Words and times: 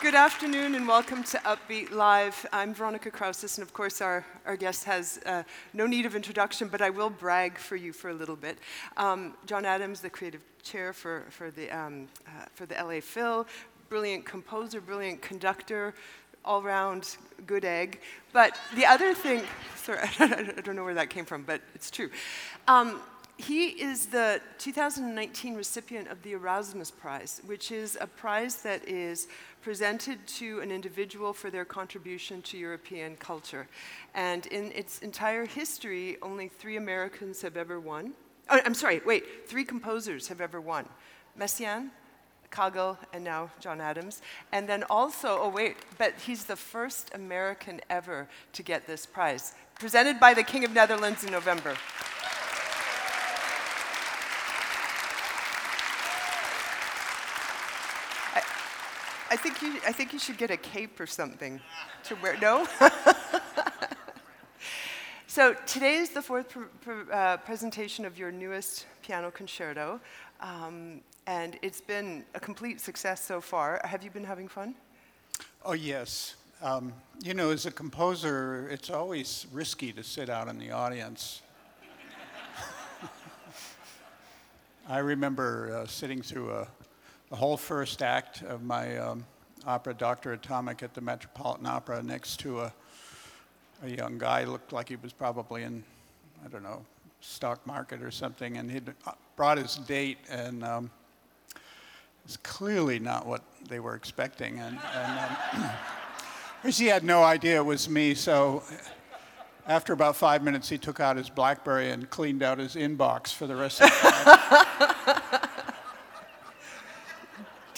Good 0.00 0.14
afternoon 0.14 0.76
and 0.76 0.86
welcome 0.86 1.24
to 1.24 1.38
Upbeat 1.38 1.90
Live. 1.90 2.46
I'm 2.52 2.72
Veronica 2.72 3.10
Krausas, 3.10 3.58
and 3.58 3.66
of 3.66 3.72
course, 3.72 4.00
our, 4.00 4.24
our 4.46 4.56
guest 4.56 4.84
has 4.84 5.18
uh, 5.26 5.42
no 5.72 5.88
need 5.88 6.06
of 6.06 6.14
introduction, 6.14 6.68
but 6.68 6.80
I 6.80 6.88
will 6.88 7.10
brag 7.10 7.58
for 7.58 7.74
you 7.74 7.92
for 7.92 8.10
a 8.10 8.14
little 8.14 8.36
bit. 8.36 8.58
Um, 8.96 9.34
John 9.44 9.64
Adams, 9.64 10.00
the 10.00 10.08
creative 10.08 10.40
chair 10.62 10.92
for, 10.92 11.24
for, 11.30 11.50
the, 11.50 11.68
um, 11.76 12.06
uh, 12.28 12.44
for 12.54 12.64
the 12.64 12.76
LA 12.76 13.00
Phil, 13.00 13.44
brilliant 13.88 14.24
composer, 14.24 14.80
brilliant 14.80 15.20
conductor, 15.20 15.94
all 16.44 16.62
round 16.62 17.16
good 17.48 17.64
egg. 17.64 18.00
But 18.32 18.56
the 18.76 18.86
other 18.86 19.14
thing, 19.14 19.42
sorry, 19.74 19.98
I 20.20 20.60
don't 20.62 20.76
know 20.76 20.84
where 20.84 20.94
that 20.94 21.10
came 21.10 21.24
from, 21.24 21.42
but 21.42 21.60
it's 21.74 21.90
true. 21.90 22.10
Um, 22.68 23.00
he 23.38 23.68
is 23.68 24.06
the 24.06 24.40
2019 24.58 25.54
recipient 25.54 26.08
of 26.08 26.20
the 26.22 26.32
Erasmus 26.32 26.90
Prize, 26.90 27.40
which 27.46 27.70
is 27.70 27.96
a 28.00 28.06
prize 28.06 28.56
that 28.62 28.86
is 28.86 29.28
presented 29.62 30.26
to 30.26 30.60
an 30.60 30.72
individual 30.72 31.32
for 31.32 31.48
their 31.48 31.64
contribution 31.64 32.42
to 32.42 32.58
European 32.58 33.16
culture. 33.16 33.68
And 34.14 34.44
in 34.46 34.72
its 34.72 34.98
entire 34.98 35.46
history, 35.46 36.16
only 36.20 36.48
three 36.48 36.76
Americans 36.76 37.40
have 37.42 37.56
ever 37.56 37.78
won. 37.78 38.12
Oh, 38.50 38.60
I'm 38.64 38.74
sorry, 38.74 39.00
wait, 39.06 39.48
three 39.48 39.64
composers 39.64 40.26
have 40.28 40.40
ever 40.40 40.60
won 40.60 40.88
Messiaen, 41.38 41.90
Kagel, 42.50 42.98
and 43.12 43.22
now 43.22 43.50
John 43.60 43.80
Adams. 43.80 44.20
And 44.50 44.68
then 44.68 44.82
also, 44.90 45.38
oh, 45.40 45.48
wait, 45.48 45.76
but 45.96 46.14
he's 46.26 46.44
the 46.44 46.56
first 46.56 47.12
American 47.14 47.80
ever 47.88 48.26
to 48.54 48.62
get 48.64 48.86
this 48.86 49.06
prize, 49.06 49.54
presented 49.78 50.18
by 50.18 50.34
the 50.34 50.42
King 50.42 50.64
of 50.64 50.72
Netherlands 50.72 51.22
in 51.22 51.30
November. 51.30 51.76
I 59.30 59.36
think 59.36 59.60
you, 59.60 59.74
I 59.86 59.92
think 59.92 60.14
you 60.14 60.18
should 60.18 60.38
get 60.38 60.50
a 60.50 60.56
cape 60.56 60.98
or 60.98 61.06
something 61.06 61.60
to 62.04 62.14
wear. 62.16 62.38
No? 62.40 62.66
so 65.26 65.54
today 65.66 65.96
is 65.96 66.10
the 66.10 66.22
fourth 66.22 66.48
pr- 66.48 66.62
pr- 66.80 67.12
uh, 67.12 67.36
presentation 67.38 68.06
of 68.06 68.18
your 68.18 68.32
newest 68.32 68.86
piano 69.02 69.30
concerto, 69.30 70.00
um, 70.40 71.02
and 71.26 71.58
it's 71.60 71.80
been 71.80 72.24
a 72.34 72.40
complete 72.40 72.80
success 72.80 73.22
so 73.22 73.40
far. 73.40 73.82
Have 73.84 74.02
you 74.02 74.10
been 74.10 74.24
having 74.24 74.48
fun? 74.48 74.74
Oh, 75.62 75.74
yes. 75.74 76.36
Um, 76.62 76.94
you 77.22 77.34
know, 77.34 77.50
as 77.50 77.66
a 77.66 77.70
composer, 77.70 78.68
it's 78.70 78.88
always 78.88 79.46
risky 79.52 79.92
to 79.92 80.02
sit 80.02 80.30
out 80.30 80.48
in 80.48 80.58
the 80.58 80.70
audience. 80.70 81.42
I 84.88 84.98
remember 84.98 85.82
uh, 85.82 85.86
sitting 85.86 86.22
through 86.22 86.52
a 86.52 86.68
the 87.30 87.36
whole 87.36 87.56
first 87.56 88.02
act 88.02 88.42
of 88.42 88.62
my 88.62 88.96
um, 88.96 89.24
opera, 89.66 89.92
Dr. 89.92 90.32
Atomic, 90.32 90.82
at 90.82 90.94
the 90.94 91.00
Metropolitan 91.00 91.66
Opera, 91.66 92.02
next 92.02 92.40
to 92.40 92.60
a, 92.60 92.72
a 93.84 93.90
young 93.90 94.18
guy, 94.18 94.44
looked 94.44 94.72
like 94.72 94.88
he 94.88 94.96
was 94.96 95.12
probably 95.12 95.62
in, 95.62 95.84
I 96.44 96.48
don't 96.48 96.62
know, 96.62 96.84
stock 97.20 97.66
market 97.66 98.02
or 98.02 98.10
something, 98.10 98.56
and 98.56 98.70
he'd 98.70 98.94
uh, 99.06 99.12
brought 99.36 99.58
his 99.58 99.76
date, 99.76 100.18
and 100.30 100.64
um, 100.64 100.90
it's 102.24 102.38
clearly 102.38 102.98
not 102.98 103.26
what 103.26 103.42
they 103.68 103.80
were 103.80 103.94
expecting. 103.94 104.58
And, 104.60 104.78
and 104.94 105.64
um, 105.64 105.70
he 106.70 106.86
had 106.86 107.04
no 107.04 107.22
idea 107.22 107.56
it 107.56 107.64
was 107.64 107.90
me, 107.90 108.14
so 108.14 108.62
after 109.66 109.92
about 109.92 110.16
five 110.16 110.42
minutes, 110.42 110.70
he 110.70 110.78
took 110.78 110.98
out 110.98 111.18
his 111.18 111.28
BlackBerry 111.28 111.90
and 111.90 112.08
cleaned 112.08 112.42
out 112.42 112.58
his 112.58 112.74
inbox 112.74 113.34
for 113.34 113.46
the 113.46 113.54
rest 113.54 113.82
of 113.82 113.90
the 113.90 115.20
night. 115.20 115.44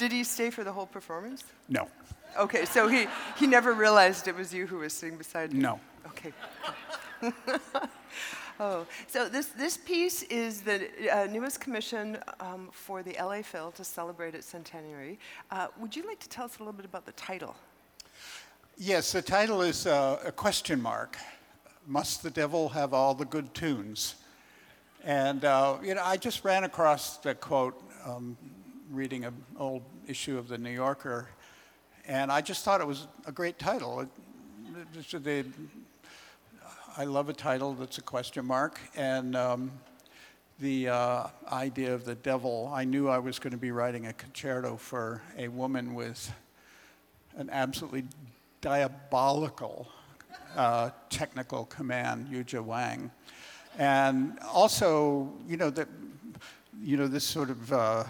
Did 0.01 0.11
he 0.11 0.23
stay 0.23 0.49
for 0.49 0.63
the 0.63 0.73
whole 0.73 0.87
performance? 0.87 1.43
No. 1.69 1.87
Okay, 2.35 2.65
so 2.65 2.87
he, 2.87 3.05
he 3.37 3.45
never 3.45 3.71
realized 3.71 4.27
it 4.27 4.35
was 4.35 4.51
you 4.51 4.65
who 4.65 4.77
was 4.77 4.93
sitting 4.93 5.15
beside 5.15 5.53
him? 5.53 5.61
No. 5.61 5.79
Okay. 6.07 6.33
oh, 8.59 8.87
so 9.05 9.29
this, 9.29 9.49
this 9.49 9.77
piece 9.77 10.23
is 10.23 10.61
the 10.61 10.89
uh, 11.15 11.27
newest 11.27 11.61
commission 11.61 12.17
um, 12.39 12.69
for 12.71 13.03
the 13.03 13.15
LA 13.21 13.43
Phil 13.43 13.69
to 13.73 13.83
celebrate 13.83 14.33
its 14.33 14.47
centenary. 14.47 15.19
Uh, 15.51 15.67
would 15.79 15.95
you 15.95 16.01
like 16.07 16.19
to 16.21 16.29
tell 16.29 16.45
us 16.45 16.57
a 16.57 16.63
little 16.63 16.73
bit 16.73 16.85
about 16.85 17.05
the 17.05 17.11
title? 17.11 17.55
Yes, 18.77 19.11
the 19.11 19.21
title 19.21 19.61
is 19.61 19.85
uh, 19.85 20.17
a 20.25 20.31
question 20.31 20.81
mark. 20.81 21.15
Must 21.85 22.23
the 22.23 22.31
devil 22.31 22.69
have 22.69 22.95
all 22.95 23.13
the 23.13 23.25
good 23.25 23.53
tunes? 23.53 24.15
And, 25.03 25.45
uh, 25.45 25.77
you 25.83 25.93
know, 25.93 26.01
I 26.03 26.17
just 26.17 26.43
ran 26.43 26.63
across 26.63 27.17
the 27.17 27.35
quote 27.35 27.79
um, 28.03 28.35
reading 28.91 29.23
an 29.23 29.33
old 29.57 29.83
issue 30.05 30.37
of 30.37 30.49
the 30.49 30.57
New 30.57 30.69
Yorker, 30.69 31.29
and 32.05 32.29
I 32.29 32.41
just 32.41 32.65
thought 32.65 32.81
it 32.81 32.87
was 32.87 33.07
a 33.25 33.31
great 33.31 33.57
title. 33.57 34.01
It, 34.01 34.09
it, 35.13 35.27
it, 35.27 35.45
I 36.97 37.05
love 37.05 37.29
a 37.29 37.33
title 37.33 37.73
that's 37.73 37.99
a 37.99 38.01
question 38.01 38.45
mark, 38.45 38.81
and 38.97 39.33
um, 39.37 39.71
the 40.59 40.89
uh, 40.89 41.27
idea 41.53 41.93
of 41.93 42.03
the 42.03 42.15
devil. 42.15 42.69
I 42.73 42.83
knew 42.83 43.07
I 43.07 43.17
was 43.17 43.39
going 43.39 43.51
to 43.51 43.57
be 43.57 43.71
writing 43.71 44.07
a 44.07 44.13
concerto 44.13 44.75
for 44.75 45.21
a 45.37 45.47
woman 45.47 45.93
with 45.93 46.29
an 47.37 47.49
absolutely 47.49 48.03
diabolical 48.59 49.87
uh, 50.57 50.89
technical 51.09 51.63
command, 51.65 52.27
Yuja 52.27 52.61
Wang, 52.61 53.09
and 53.77 54.37
also, 54.51 55.31
you 55.47 55.55
know 55.55 55.69
that, 55.69 55.87
you 56.81 56.97
know 56.97 57.07
this 57.07 57.23
sort 57.23 57.49
of. 57.49 57.71
Uh, 57.71 58.03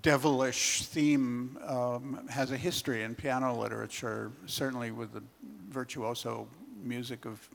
devilish 0.00 0.82
theme 0.86 1.58
um, 1.66 2.26
has 2.30 2.50
a 2.50 2.56
history 2.56 3.02
in 3.02 3.14
piano 3.14 3.54
literature, 3.54 4.32
certainly 4.46 4.90
with 4.90 5.12
the 5.12 5.22
virtuoso 5.68 6.48
music 6.82 7.26
of 7.26 7.46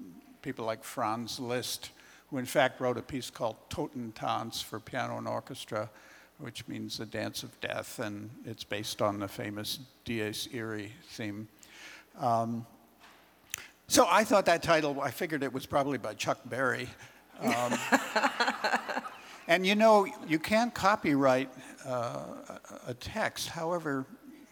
people 0.42 0.66
like 0.66 0.84
Franz 0.84 1.40
Liszt, 1.40 1.92
who 2.30 2.38
in 2.38 2.46
fact 2.46 2.80
wrote 2.80 2.98
a 2.98 3.02
piece 3.02 3.30
called 3.30 3.56
Totentanz 3.70 4.64
for 4.64 4.80
piano 4.80 5.18
and 5.18 5.28
orchestra, 5.28 5.90
which 6.38 6.68
means 6.68 6.98
the 6.98 7.06
dance 7.06 7.42
of 7.42 7.60
death, 7.62 8.00
and 8.00 8.30
it's 8.46 8.64
based 8.64 9.02
on 9.02 9.20
the 9.20 9.28
famous 9.28 9.80
Dies 10.06 10.48
Irae 10.54 10.92
theme. 11.10 11.48
Um, 12.20 12.66
so 13.88 14.06
I 14.10 14.24
thought 14.24 14.46
that 14.46 14.62
title, 14.62 15.02
I 15.02 15.12
figured 15.12 15.44
it 15.44 15.52
was 15.52 15.66
probably 15.66 15.98
by 15.98 16.14
Chuck 16.14 16.40
Berry. 16.46 16.90
Um, 17.40 17.74
and 19.48 19.66
you 19.66 19.76
know, 19.76 20.06
you 20.28 20.40
can't 20.40 20.74
copyright 20.74 21.50
uh, 21.88 22.58
a 22.86 22.94
text. 22.94 23.50
However, 23.50 24.06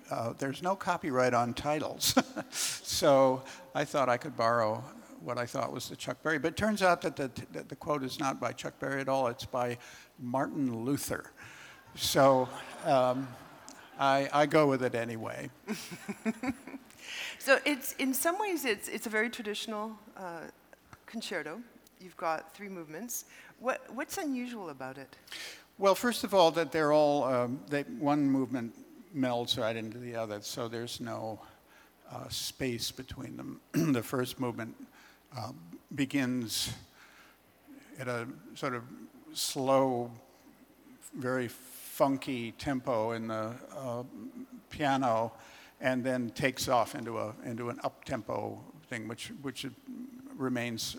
uh, 0.09 0.34
there's 0.38 0.62
no 0.62 0.75
copyright 0.75 1.34
on 1.34 1.53
titles. 1.53 2.16
so 2.51 3.44
I 3.73 3.84
thought 3.85 4.09
I 4.09 4.18
could 4.18 4.38
borrow 4.38 4.84
what 5.22 5.38
I 5.38 5.46
thought 5.46 5.72
was 5.72 5.90
the 5.90 5.96
Chuck 5.96 6.22
Berry. 6.23 6.38
But 6.38 6.50
it 6.50 6.57
turns 6.57 6.81
out 6.81 7.01
that 7.01 7.16
the, 7.16 7.31
that 7.51 7.68
the 7.68 7.75
quote 7.75 8.03
is 8.03 8.19
not 8.19 8.40
by 8.40 8.51
Chuck 8.53 8.79
Berry 8.79 9.01
at 9.01 9.09
all, 9.09 9.28
it's 9.28 9.46
by 9.46 9.78
Martin 10.19 10.85
Luther. 10.85 11.31
So 11.96 12.47
um, 12.85 13.28
I, 14.00 14.29
I 14.31 14.46
go 14.46 14.67
with 14.67 14.84
it 14.84 14.94
anyway. 14.94 15.50
so 17.40 17.57
it's, 17.66 17.94
in 17.94 18.13
some 18.13 18.40
ways, 18.40 18.66
it's, 18.66 18.88
it's 18.88 19.07
a 19.07 19.09
very 19.09 19.29
traditional 19.29 19.97
uh, 20.16 20.41
concerto. 21.06 21.59
You've 22.00 22.17
got 22.17 22.53
three 22.53 22.69
movements. 22.69 23.25
What, 23.59 23.81
what's 23.94 24.17
unusual 24.17 24.69
about 24.69 24.97
it? 24.97 25.16
Well, 25.77 25.93
first 25.93 26.23
of 26.23 26.33
all, 26.33 26.51
that 26.51 26.71
they're 26.71 26.93
all, 26.93 27.25
um, 27.25 27.59
they, 27.67 27.81
one 27.83 28.29
movement 28.31 28.73
melds 29.13 29.59
right 29.59 29.75
into 29.75 29.97
the 29.97 30.15
other, 30.15 30.39
so 30.41 30.69
there's 30.69 31.01
no 31.01 31.41
uh, 32.09 32.29
space 32.29 32.91
between 32.91 33.35
them. 33.35 33.59
the 33.73 34.01
first 34.01 34.39
movement 34.39 34.73
uh, 35.35 35.51
begins 35.93 36.71
at 37.99 38.07
a 38.07 38.25
sort 38.53 38.73
of 38.73 38.83
slow, 39.33 40.11
very 41.13 41.49
funky 41.49 42.53
tempo 42.53 43.11
in 43.11 43.28
the 43.28 43.51
uh, 43.75 44.03
piano, 44.69 45.33
and 45.81 46.05
then 46.05 46.29
takes 46.29 46.69
off 46.69 46.95
into, 46.95 47.19
a, 47.19 47.33
into 47.43 47.67
an 47.67 47.81
up 47.83 48.05
tempo 48.05 48.63
thing, 48.87 49.09
which, 49.09 49.33
which 49.41 49.66
remains 50.37 50.95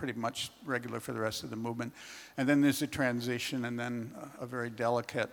pretty 0.00 0.18
much 0.18 0.50
regular 0.64 0.98
for 0.98 1.12
the 1.12 1.20
rest 1.20 1.44
of 1.44 1.50
the 1.50 1.56
movement. 1.56 1.92
And 2.38 2.48
then 2.48 2.62
there's 2.62 2.80
a 2.80 2.86
transition 2.86 3.66
and 3.66 3.78
then 3.78 4.12
a, 4.40 4.46
very 4.46 4.70
delicate 4.70 5.28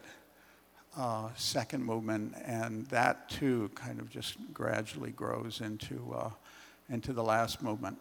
uh, 0.98 1.30
second 1.38 1.86
movement, 1.86 2.36
and 2.44 2.86
that 2.88 3.30
too 3.30 3.72
kind 3.76 3.98
of 4.02 4.10
just 4.10 4.36
gradually 4.54 5.12
grows 5.12 5.62
into, 5.62 6.14
uh, 6.14 6.30
into 6.90 7.14
the 7.14 7.24
last 7.24 7.62
movement. 7.62 7.98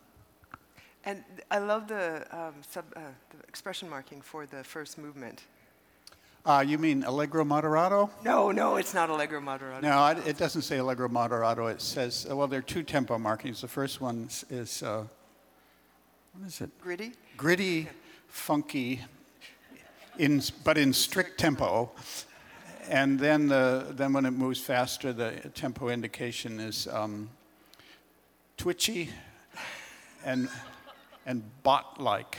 And 1.04 1.22
I 1.52 1.58
love 1.58 1.86
the, 1.86 2.26
um, 2.36 2.54
sub, 2.68 2.84
uh, 2.96 3.00
the 3.30 3.46
expression 3.46 3.88
marking 3.88 4.20
for 4.20 4.44
the 4.44 4.64
first 4.64 4.98
movement. 4.98 5.44
Uh, 6.44 6.64
you 6.66 6.78
mean 6.78 7.04
Allegro 7.04 7.44
moderato? 7.44 8.10
No, 8.24 8.50
no, 8.50 8.74
it's 8.74 8.92
not 8.92 9.08
Allegro 9.08 9.40
moderato. 9.40 9.82
No, 9.82 10.06
it 10.26 10.36
doesn't 10.36 10.62
say 10.62 10.78
Allegro 10.78 11.08
moderato. 11.08 11.70
It 11.70 11.80
says, 11.80 12.26
well, 12.28 12.48
there 12.48 12.58
are 12.58 12.62
two 12.62 12.82
tempo 12.82 13.18
markings. 13.18 13.60
The 13.60 13.68
first 13.68 14.00
one 14.00 14.28
is 14.50 14.82
uh, 14.82 15.04
what 16.38 16.48
is 16.48 16.60
it? 16.60 16.70
Gritty? 16.80 17.12
Gritty, 17.36 17.88
funky, 18.28 19.00
in, 20.18 20.42
but 20.64 20.76
in 20.76 20.92
strict 20.92 21.38
tempo. 21.38 21.90
and 22.88 23.18
then, 23.18 23.48
the, 23.48 23.86
then 23.90 24.12
when 24.12 24.26
it 24.26 24.32
moves 24.32 24.60
faster, 24.60 25.12
the 25.12 25.32
tempo 25.54 25.88
indication 25.88 26.60
is 26.60 26.88
um, 26.88 27.30
twitchy 28.56 29.10
and, 30.24 30.48
and 31.24 31.42
bot-like. 31.62 32.38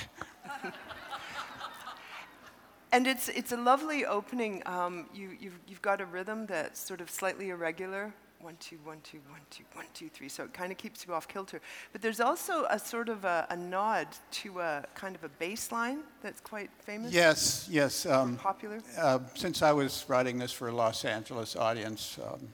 And 2.91 3.05
it's, 3.05 3.27
it's 3.29 3.51
a 3.51 3.57
lovely 3.57 4.05
opening. 4.05 4.63
Um, 4.65 5.07
you, 5.13 5.31
you've, 5.39 5.59
you've 5.67 5.81
got 5.81 5.99
a 5.99 6.05
rhythm 6.05 6.45
that's 6.45 6.79
sort 6.79 7.01
of 7.01 7.09
slightly 7.09 7.49
irregular. 7.49 8.13
One, 8.39 8.55
two, 8.59 8.77
one, 8.83 8.99
two, 9.01 9.19
one, 9.29 9.41
two, 9.49 9.63
one, 9.73 9.87
two, 9.95 10.09
three. 10.09 10.29
So 10.29 10.43
it 10.43 10.53
kind 10.53 10.71
of 10.71 10.77
keeps 10.77 11.07
you 11.07 11.13
off 11.13 11.27
kilter. 11.27 11.59
But 11.91 12.03
there's 12.03 12.19
also 12.19 12.65
a 12.69 12.77
sort 12.77 13.09
of 13.09 13.25
a, 13.25 13.47
a 13.49 13.55
nod 13.57 14.07
to 14.31 14.59
a 14.59 14.85
kind 14.93 15.15
of 15.15 15.23
a 15.23 15.29
bass 15.29 15.71
line 15.71 16.01
that's 16.21 16.39
quite 16.39 16.69
famous. 16.79 17.11
Yes, 17.11 17.67
yes. 17.69 18.05
Um, 18.05 18.37
popular. 18.37 18.79
Uh, 18.97 19.19
since 19.33 19.63
I 19.63 19.71
was 19.71 20.05
writing 20.07 20.37
this 20.37 20.51
for 20.51 20.67
a 20.67 20.71
Los 20.71 21.03
Angeles 21.03 21.55
audience, 21.55 22.19
um, 22.23 22.47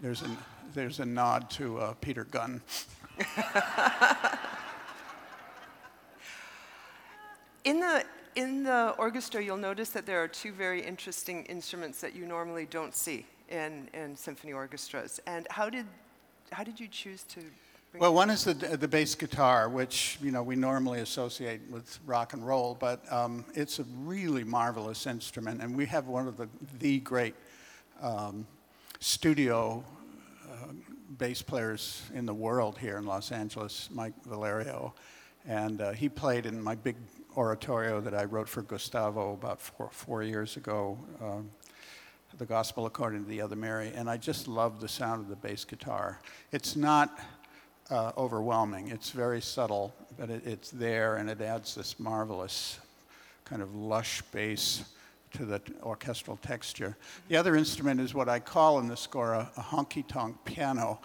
there's, 0.00 0.22
a, 0.22 0.30
there's 0.72 1.00
a 1.00 1.06
nod 1.06 1.50
to 1.50 1.78
uh, 1.78 1.92
Peter 2.00 2.24
Gunn. 2.24 2.62
in 7.64 7.80
the 7.80 8.04
in 8.36 8.62
the 8.62 8.94
orchestra, 8.98 9.42
you'll 9.42 9.56
notice 9.56 9.88
that 9.90 10.04
there 10.04 10.22
are 10.22 10.28
two 10.28 10.52
very 10.52 10.82
interesting 10.82 11.44
instruments 11.46 12.02
that 12.02 12.14
you 12.14 12.26
normally 12.26 12.66
don't 12.66 12.94
see 12.94 13.24
in, 13.48 13.88
in 13.94 14.16
symphony 14.16 14.52
orchestras. 14.52 15.20
And 15.26 15.46
how 15.50 15.70
did, 15.70 15.86
how 16.52 16.64
did 16.64 16.78
you 16.80 16.88
choose 16.88 17.22
to 17.24 17.40
well, 17.98 18.12
one 18.12 18.28
is 18.28 18.44
the, 18.44 18.52
the 18.52 18.88
bass 18.88 19.14
guitar, 19.14 19.70
which 19.70 20.18
you 20.20 20.30
know 20.30 20.42
we 20.42 20.54
normally 20.54 21.00
associate 21.00 21.62
with 21.70 21.98
rock 22.04 22.34
and 22.34 22.46
roll, 22.46 22.76
but 22.78 23.10
um, 23.10 23.42
it's 23.54 23.78
a 23.78 23.84
really 24.00 24.44
marvelous 24.44 25.06
instrument, 25.06 25.62
and 25.62 25.74
we 25.74 25.86
have 25.86 26.06
one 26.06 26.28
of 26.28 26.36
the 26.36 26.46
the 26.78 27.00
great 27.00 27.34
um, 28.02 28.46
studio 29.00 29.82
uh, 30.46 30.72
bass 31.16 31.40
players 31.40 32.02
in 32.12 32.26
the 32.26 32.34
world 32.34 32.76
here 32.76 32.98
in 32.98 33.06
Los 33.06 33.32
Angeles, 33.32 33.88
Mike 33.90 34.12
Valerio, 34.26 34.92
and 35.46 35.80
uh, 35.80 35.92
he 35.92 36.10
played 36.10 36.44
in 36.44 36.62
my 36.62 36.74
big 36.74 36.96
oratorio 37.34 38.00
that 38.00 38.14
I 38.14 38.24
wrote 38.24 38.48
for 38.48 38.62
Gustavo 38.62 39.32
about 39.32 39.60
four, 39.60 39.88
four 39.90 40.22
years 40.22 40.56
ago, 40.56 40.98
um, 41.22 41.50
The 42.38 42.44
Gospel 42.44 42.84
According 42.84 43.24
to 43.24 43.30
the 43.30 43.40
Other 43.40 43.56
Mary, 43.56 43.92
and 43.94 44.10
I 44.10 44.18
just 44.18 44.46
love 44.46 44.78
the 44.78 44.88
sound 44.88 45.22
of 45.22 45.28
the 45.30 45.36
bass 45.36 45.64
guitar. 45.64 46.20
It's 46.52 46.76
not 46.76 47.18
uh, 47.88 48.12
overwhelming, 48.18 48.88
it's 48.88 49.08
very 49.10 49.40
subtle, 49.40 49.94
but 50.18 50.28
it, 50.28 50.46
it's 50.46 50.70
there 50.70 51.16
and 51.16 51.30
it 51.30 51.40
adds 51.40 51.74
this 51.74 51.98
marvelous 51.98 52.78
kind 53.46 53.62
of 53.62 53.74
lush 53.74 54.20
bass 54.32 54.84
to 55.32 55.46
the 55.46 55.62
orchestral 55.82 56.36
texture. 56.42 56.94
The 57.28 57.36
other 57.38 57.56
instrument 57.56 58.00
is 58.00 58.12
what 58.12 58.28
I 58.28 58.38
call 58.38 58.80
in 58.80 58.88
the 58.88 58.98
score 58.98 59.32
a, 59.32 59.50
a 59.56 59.62
honky 59.62 60.06
tonk 60.06 60.36
piano. 60.44 61.00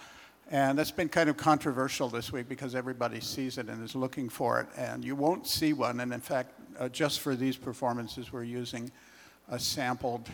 And 0.49 0.77
that's 0.77 0.91
been 0.91 1.07
kind 1.07 1.29
of 1.29 1.37
controversial 1.37 2.09
this 2.09 2.33
week 2.33 2.49
because 2.49 2.75
everybody 2.75 3.21
sees 3.21 3.57
it 3.57 3.69
and 3.69 3.81
is 3.81 3.95
looking 3.95 4.27
for 4.27 4.59
it. 4.59 4.67
And 4.75 5.05
you 5.05 5.15
won't 5.15 5.47
see 5.47 5.71
one. 5.71 6.01
And 6.01 6.11
in 6.11 6.19
fact, 6.19 6.51
uh, 6.77 6.89
just 6.89 7.21
for 7.21 7.37
these 7.37 7.55
performances, 7.55 8.33
we're 8.33 8.43
using 8.43 8.91
a 9.49 9.57
sampled 9.57 10.29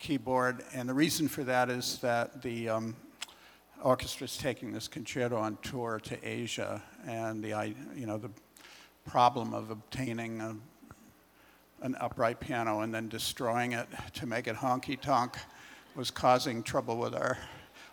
keyboard. 0.00 0.64
And 0.74 0.88
the 0.88 0.94
reason 0.94 1.28
for 1.28 1.44
that 1.44 1.70
is 1.70 1.98
that 1.98 2.42
the 2.42 2.68
um, 2.68 2.96
orchestra 3.82 4.24
is 4.24 4.36
taking 4.36 4.72
this 4.72 4.88
concerto 4.88 5.36
on 5.36 5.56
tour 5.62 6.00
to 6.04 6.28
Asia. 6.28 6.82
And 7.06 7.44
the, 7.44 7.74
you 7.94 8.06
know, 8.06 8.18
the 8.18 8.30
problem 9.06 9.54
of 9.54 9.70
obtaining 9.70 10.40
a, 10.40 10.56
an 11.82 11.96
upright 12.00 12.40
piano 12.40 12.80
and 12.80 12.92
then 12.92 13.08
destroying 13.08 13.72
it 13.72 13.86
to 14.14 14.26
make 14.26 14.48
it 14.48 14.56
honky 14.56 15.00
tonk 15.00 15.36
was 15.94 16.10
causing 16.10 16.62
trouble 16.62 16.96
with 16.96 17.14
our 17.14 17.38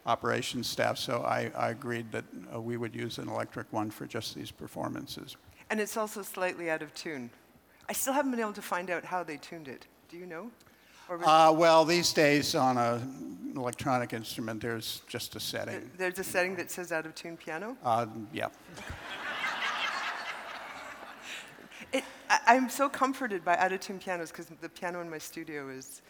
operations 0.07 0.67
staff, 0.67 0.97
so 0.97 1.21
I, 1.23 1.51
I 1.55 1.69
agreed 1.69 2.11
that 2.13 2.23
uh, 2.53 2.61
we 2.61 2.77
would 2.77 2.95
use 2.95 3.17
an 3.17 3.27
electric 3.27 3.71
one 3.73 3.91
for 3.91 4.07
just 4.07 4.33
these 4.33 4.49
performances. 4.49 5.35
And 5.69 5.79
it's 5.79 5.97
also 5.97 6.21
slightly 6.21 6.69
out 6.69 6.81
of 6.81 6.93
tune. 6.95 7.29
I 7.89 7.93
still 7.93 8.13
haven't 8.13 8.31
been 8.31 8.39
able 8.39 8.53
to 8.53 8.61
find 8.61 8.89
out 8.89 9.03
how 9.03 9.23
they 9.23 9.37
tuned 9.37 9.67
it. 9.67 9.85
Do 10.09 10.17
you 10.17 10.25
know? 10.25 10.49
Uh, 11.09 11.53
well, 11.55 11.85
these 11.85 12.11
days 12.11 12.53
on 12.53 12.77
an 12.77 13.53
electronic 13.55 14.13
instrument, 14.13 14.61
there's 14.61 15.01
just 15.07 15.35
a 15.35 15.39
setting. 15.39 15.89
There's 15.97 16.19
a 16.19 16.23
setting 16.23 16.55
that 16.57 16.69
says 16.69 16.91
out 16.91 17.05
of 17.05 17.15
tune 17.15 17.37
piano? 17.37 17.77
Uh, 17.83 18.07
yeah. 18.33 18.47
it, 21.93 22.03
I, 22.29 22.55
am 22.55 22.69
so 22.69 22.89
comforted 22.89 23.45
by 23.45 23.55
out 23.55 23.71
of 23.71 23.79
tune 23.79 23.99
pianos 23.99 24.31
because 24.31 24.47
the 24.61 24.69
piano 24.69 24.99
in 24.99 25.09
my 25.09 25.17
studio 25.17 25.69
is 25.69 26.01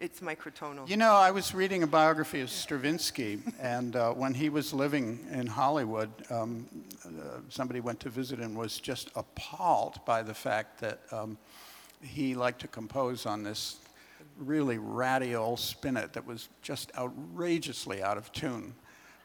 it's 0.00 0.18
microtonal. 0.18 0.88
You 0.88 0.96
know, 0.96 1.12
I 1.12 1.30
was 1.30 1.54
reading 1.54 1.84
a 1.84 1.86
biography 1.86 2.40
of 2.40 2.50
Stravinsky, 2.50 3.38
and 3.60 3.94
uh, 3.94 4.12
when 4.12 4.34
he 4.34 4.48
was 4.48 4.74
living 4.74 5.24
in 5.30 5.46
Hollywood, 5.46 6.10
um, 6.30 6.66
uh, 7.06 7.38
somebody 7.48 7.78
went 7.78 8.00
to 8.00 8.10
visit 8.10 8.40
and 8.40 8.56
was 8.56 8.80
just 8.80 9.10
appalled 9.14 10.04
by 10.04 10.22
the 10.24 10.34
fact 10.34 10.80
that 10.80 10.98
um, 11.12 11.38
he 12.00 12.34
liked 12.34 12.60
to 12.62 12.68
compose 12.68 13.26
on 13.26 13.44
this 13.44 13.76
really 14.38 14.78
ratty 14.78 15.34
old 15.34 15.60
spinet 15.60 16.12
that 16.14 16.26
was 16.26 16.48
just 16.62 16.92
outrageously 16.96 18.02
out 18.02 18.16
of 18.16 18.32
tune. 18.32 18.74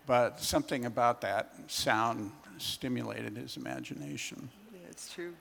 But 0.05 0.39
something 0.39 0.85
about 0.85 1.21
that 1.21 1.53
sound 1.67 2.31
stimulated 2.57 3.37
his 3.37 3.57
imagination. 3.57 4.49
Yeah, 4.73 4.79
it's 4.89 5.13
true. 5.13 5.33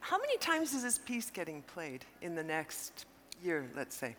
How 0.00 0.18
many 0.18 0.36
times 0.38 0.74
is 0.74 0.82
this 0.82 0.98
piece 0.98 1.30
getting 1.30 1.62
played 1.62 2.04
in 2.22 2.34
the 2.34 2.42
next 2.42 3.06
year, 3.42 3.70
let's 3.76 3.94
say? 3.94 4.16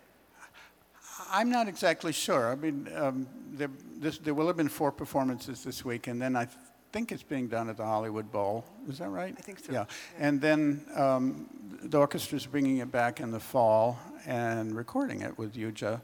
I'm 1.31 1.49
not 1.49 1.67
exactly 1.67 2.11
sure. 2.11 2.51
I 2.51 2.55
mean, 2.55 2.89
um, 2.95 3.27
there, 3.51 3.69
this, 3.97 4.17
there, 4.17 4.33
will 4.33 4.47
have 4.47 4.57
been 4.57 4.69
four 4.69 4.91
performances 4.91 5.63
this 5.63 5.85
week, 5.85 6.07
and 6.07 6.21
then 6.21 6.35
I 6.35 6.47
think 6.93 7.11
it's 7.11 7.23
being 7.23 7.47
done 7.47 7.69
at 7.69 7.77
the 7.77 7.83
Hollywood 7.83 8.31
Bowl. 8.31 8.63
Is 8.87 8.99
that 8.99 9.09
right? 9.09 9.35
I 9.35 9.41
think 9.41 9.59
so. 9.59 9.73
Yeah. 9.73 9.79
yeah. 9.79 10.25
And 10.27 10.39
then 10.39 10.85
um, 10.95 11.49
the 11.81 11.97
orchestra's 11.97 12.45
bringing 12.45 12.77
it 12.77 12.91
back 12.91 13.19
in 13.19 13.31
the 13.31 13.39
fall 13.39 13.99
and 14.27 14.75
recording 14.75 15.21
it 15.21 15.35
with 15.35 15.55
Yuja. 15.55 16.01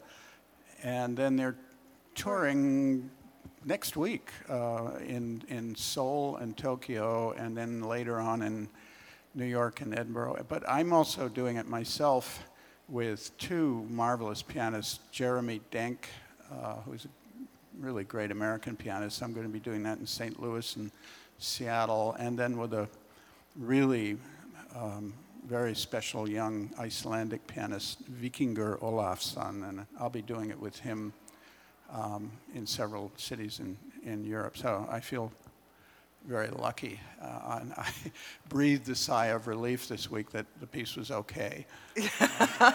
And 0.82 1.16
then 1.16 1.36
they're 1.36 1.58
touring 2.16 3.12
next 3.66 3.98
week 3.98 4.32
uh, 4.50 4.94
in, 5.06 5.44
in 5.48 5.76
Seoul 5.76 6.38
and 6.38 6.58
Tokyo, 6.58 7.34
and 7.38 7.56
then 7.56 7.84
later 7.84 8.20
on 8.20 8.42
in 8.42 8.68
New 9.36 9.46
York 9.46 9.82
and 9.82 9.94
Edinburgh. 9.94 10.44
But 10.48 10.68
I'm 10.68 10.92
also 10.92 11.30
doing 11.30 11.58
it 11.58 11.68
myself 11.68 12.44
with 12.88 13.38
two 13.38 13.86
marvelous 13.92 14.42
pianists, 14.42 15.02
Jeremy 15.12 15.62
Denk, 15.69 16.10
uh, 16.52 16.78
who's 16.86 17.06
a 17.06 17.10
really 17.80 18.04
great 18.04 18.31
American 18.31 18.76
pianist. 18.76 19.24
I'm 19.24 19.33
going 19.33 19.45
to 19.45 19.52
be 19.52 19.59
doing 19.59 19.83
that 19.83 20.00
in 20.00 20.06
St. 20.06 20.42
Louis 20.42 20.76
and 20.76 20.92
Seattle, 21.38 22.16
and 22.19 22.38
then 22.38 22.57
with 22.57 22.74
a 22.74 22.88
really 23.56 24.18
um, 24.76 25.14
very 25.48 25.74
special 25.74 26.30
young 26.30 26.69
Icelandic 26.78 27.45
pianist, 27.48 28.12
Vikingur 28.12 28.80
Olafsson, 28.81 29.68
and 29.68 29.86
I'll 30.00 30.09
be 30.09 30.21
doing 30.21 30.50
it 30.50 30.59
with 30.59 30.78
him 30.78 31.14
um, 31.92 32.31
in 32.54 32.68
several 32.68 33.12
cities 33.16 33.59
in, 33.59 33.78
in 34.04 34.24
Europe. 34.24 34.57
So 34.57 34.88
I 34.92 35.00
feel 35.00 35.31
very 36.28 36.50
lucky. 36.50 37.00
Uh, 37.21 37.59
and 37.62 37.74
I 37.78 37.90
breathed 38.50 38.90
a 38.90 38.95
sigh 38.95 39.28
of 39.28 39.48
relief 39.48 39.88
this 39.88 40.12
week 40.12 40.31
that 40.31 40.45
the 40.59 40.68
piece 40.68 40.95
was 40.95 41.12
okay. 41.12 41.66
um, 42.59 42.74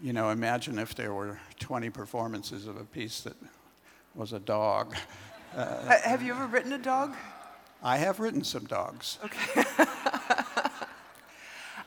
you 0.00 0.12
know, 0.12 0.30
imagine 0.30 0.78
if 0.78 0.94
there 0.94 1.14
were 1.14 1.38
20 1.58 1.90
performances 1.90 2.66
of 2.66 2.76
a 2.76 2.84
piece 2.84 3.20
that 3.22 3.36
was 4.14 4.32
a 4.32 4.40
dog. 4.40 4.94
Uh, 5.54 5.98
have 6.04 6.22
you 6.22 6.34
ever 6.34 6.46
written 6.48 6.72
a 6.74 6.78
dog? 6.78 7.14
I 7.82 7.96
have 7.96 8.20
written 8.20 8.44
some 8.44 8.66
dogs. 8.66 9.18
Okay. 9.24 9.64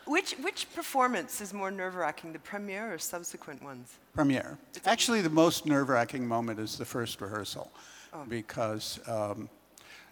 which, 0.08 0.32
which 0.42 0.74
performance 0.74 1.40
is 1.40 1.54
more 1.54 1.70
nerve 1.70 1.94
wracking, 1.94 2.34
the 2.34 2.40
premiere 2.40 2.92
or 2.92 2.98
subsequent 2.98 3.62
ones? 3.62 4.00
Premiere. 4.16 4.58
Actually, 4.88 5.22
the 5.22 5.30
most 5.30 5.68
nerve 5.68 5.90
wracking 5.90 6.28
moment 6.28 6.60
is 6.60 6.80
the 6.80 6.86
first 6.86 7.22
rehearsal 7.22 7.70
oh. 8.12 8.24
because 8.28 9.00
um, 9.08 9.48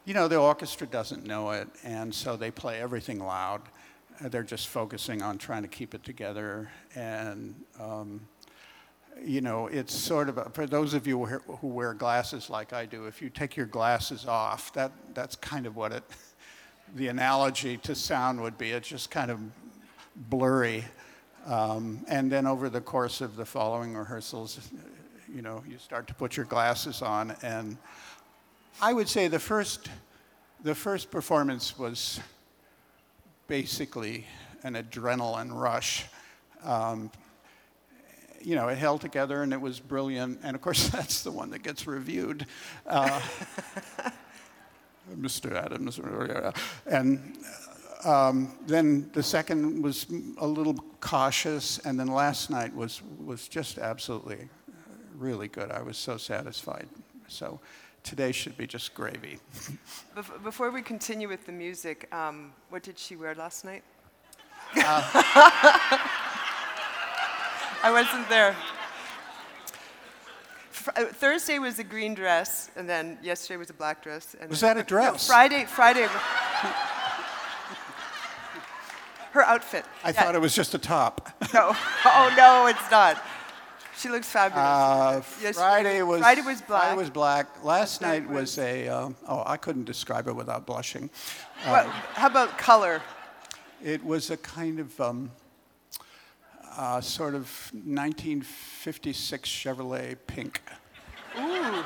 you 0.08 0.14
know, 0.14 0.30
the 0.30 0.38
orchestra 0.38 0.88
doesn't 0.88 1.26
know 1.26 1.52
it, 1.52 1.68
and 1.84 2.16
so 2.16 2.38
they 2.38 2.50
play 2.50 2.80
everything 2.80 3.20
loud. 3.20 3.62
They're 4.22 4.44
just 4.44 4.68
focusing 4.68 5.22
on 5.22 5.38
trying 5.38 5.62
to 5.62 5.68
keep 5.68 5.94
it 5.94 6.04
together. 6.04 6.70
And, 6.96 7.56
um, 7.80 8.22
you 9.24 9.42
know, 9.42 9.68
it's 9.68 9.94
sort 9.94 10.30
of, 10.30 10.38
a, 10.38 10.50
for 10.50 10.66
those 10.66 10.94
of 10.94 11.08
you 11.08 11.26
who 11.26 11.68
wear 11.68 11.94
glasses 11.94 12.50
like 12.50 12.74
I 12.74 12.86
do, 12.86 13.06
if 13.06 13.22
you 13.22 13.30
take 13.30 13.56
your 13.56 13.66
glasses 13.66 14.26
off, 14.26 14.74
that, 14.74 14.92
that's 15.14 15.36
kind 15.36 15.66
of 15.66 15.76
what 15.76 15.92
it, 15.92 16.04
the 16.96 17.08
analogy 17.08 17.78
to 17.78 17.96
sound 17.96 18.42
would 18.42 18.58
be. 18.58 18.72
It's 18.72 18.88
just 18.88 19.12
kind 19.12 19.32
of 19.32 19.40
blurry. 20.16 20.86
Um, 21.46 22.06
and 22.08 22.32
then 22.32 22.46
over 22.46 22.70
the 22.70 22.82
course 22.82 23.22
of 23.22 23.36
the 23.36 23.46
following 23.46 23.96
rehearsals, 23.96 24.70
you 25.34 25.42
know, 25.42 25.64
you 25.68 25.78
start 25.78 26.08
to 26.08 26.14
put 26.14 26.36
your 26.36 26.46
glasses 26.46 27.02
on 27.02 27.36
and 27.42 27.78
I 28.80 28.94
would 28.94 29.10
say 29.10 29.28
the 29.28 29.40
first, 29.40 29.90
the 30.62 30.76
first 30.76 31.10
performance 31.10 31.80
was 31.80 32.20
basically 33.48 34.26
an 34.64 34.76
adrenaline 34.76 35.50
rush. 35.52 36.06
Um, 36.64 37.12
you 38.42 38.56
know, 38.56 38.68
it 38.68 38.78
held 38.78 39.02
together 39.02 39.44
and 39.44 39.54
it 39.54 39.60
was 39.60 39.80
brilliant. 39.80 40.40
And 40.44 40.56
of 40.56 40.62
course, 40.62 40.88
that's 40.90 41.24
the 41.24 41.32
one 41.32 41.50
that 41.52 41.64
gets 41.64 41.88
reviewed. 41.88 42.46
Uh, 42.86 43.22
Mr. 45.20 45.56
Adams. 45.56 46.00
And 46.86 47.38
um, 48.04 48.54
then 48.68 49.10
the 49.14 49.24
second 49.24 49.82
was 49.82 50.06
a 50.38 50.48
little 50.48 50.76
cautious. 51.00 51.80
And 51.80 52.00
then 52.00 52.08
last 52.08 52.50
night 52.50 52.76
was, 52.76 53.02
was 53.24 53.48
just 53.48 53.78
absolutely 53.78 54.50
really 55.18 55.48
good. 55.48 55.72
I 55.72 55.82
was 55.82 55.98
so 55.98 56.18
satisfied. 56.18 56.88
So 57.28 57.60
today 58.08 58.32
should 58.32 58.56
be 58.58 58.66
just 58.66 58.94
gravy. 58.94 59.38
Before 60.44 60.72
we 60.72 60.82
continue 60.82 61.28
with 61.28 61.46
the 61.46 61.52
music, 61.52 62.08
um, 62.14 62.54
what 62.70 62.82
did 62.82 62.98
she 62.98 63.18
wear 63.18 63.36
last 63.36 63.66
night? 63.66 63.84
Uh, 64.78 65.04
I 67.84 67.92
wasn't 67.92 68.30
there. 68.30 68.56
Uh, 70.96 71.04
Thursday 71.06 71.60
was 71.60 71.80
a 71.80 71.84
green 71.84 72.14
dress, 72.14 72.72
and 72.78 72.88
then 72.88 73.18
yesterday 73.22 73.58
was 73.58 73.70
a 73.70 73.74
black 73.74 74.02
dress. 74.02 74.36
And 74.40 74.50
Was 74.50 74.62
then- 74.62 74.78
that 74.78 74.84
a 74.84 74.86
dress? 74.88 75.28
No, 75.28 75.34
Friday, 75.34 75.66
Friday. 75.66 76.08
Her 79.34 79.44
outfit. 79.44 79.84
I 80.04 80.14
thought 80.14 80.34
it 80.34 80.42
was 80.42 80.56
just 80.56 80.74
a 80.74 80.80
top. 80.80 81.30
No. 81.54 81.76
Oh 82.06 82.34
no, 82.38 82.68
it's 82.68 82.90
not. 82.90 83.22
She 83.98 84.10
looks 84.10 84.28
fabulous. 84.30 84.64
Uh, 84.64 85.22
Yes, 85.42 85.56
Friday 85.56 86.02
was 86.04 86.22
Friday 86.22 86.42
was 86.42 86.62
black. 86.62 86.82
Friday 86.84 86.98
was 86.98 87.10
black. 87.10 87.64
Last 87.64 88.02
night 88.02 88.24
night 88.24 88.30
was 88.30 88.58
a 88.60 88.88
um, 88.88 89.16
oh 89.28 89.44
I 89.46 89.58
couldn't 89.58 89.86
describe 89.86 90.28
it 90.28 90.36
without 90.36 90.66
blushing. 90.66 91.10
What- 91.66 91.88
how 92.14 92.28
about 92.28 92.58
color? 92.58 93.02
It 93.84 94.04
was 94.04 94.30
a 94.32 94.38
kind 94.38 94.80
of 94.80 95.00
um, 95.02 95.32
uh, 96.78 97.02
sort 97.02 97.34
of 97.36 97.50
1956 97.74 99.50
Chevrolet 99.50 100.16
pink. 100.28 100.62
Ooh. 101.40 101.84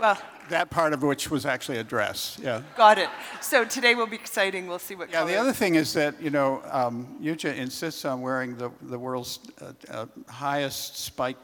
Well, 0.00 0.18
That 0.50 0.68
part 0.70 0.92
of 0.92 1.02
which 1.02 1.30
was 1.30 1.46
actually 1.46 1.78
a 1.78 1.84
dress. 1.84 2.38
Yeah. 2.42 2.60
got 2.76 2.98
it. 2.98 3.08
So 3.40 3.64
today 3.64 3.94
will 3.94 4.06
be 4.06 4.16
exciting. 4.16 4.66
We'll 4.66 4.78
see 4.78 4.94
what 4.94 5.08
Yeah. 5.08 5.20
color. 5.20 5.30
The 5.30 5.36
other 5.38 5.52
thing 5.54 5.74
is 5.74 5.92
that 5.94 6.20
you 6.20 6.30
know 6.30 6.62
um, 6.70 7.16
Yuja 7.22 7.54
insists 7.56 8.04
on 8.04 8.20
wearing 8.20 8.56
the 8.58 8.70
the 8.82 8.98
world's 8.98 9.38
uh, 9.62 9.72
uh, 9.90 10.06
highest 10.28 10.96
spike 10.98 11.38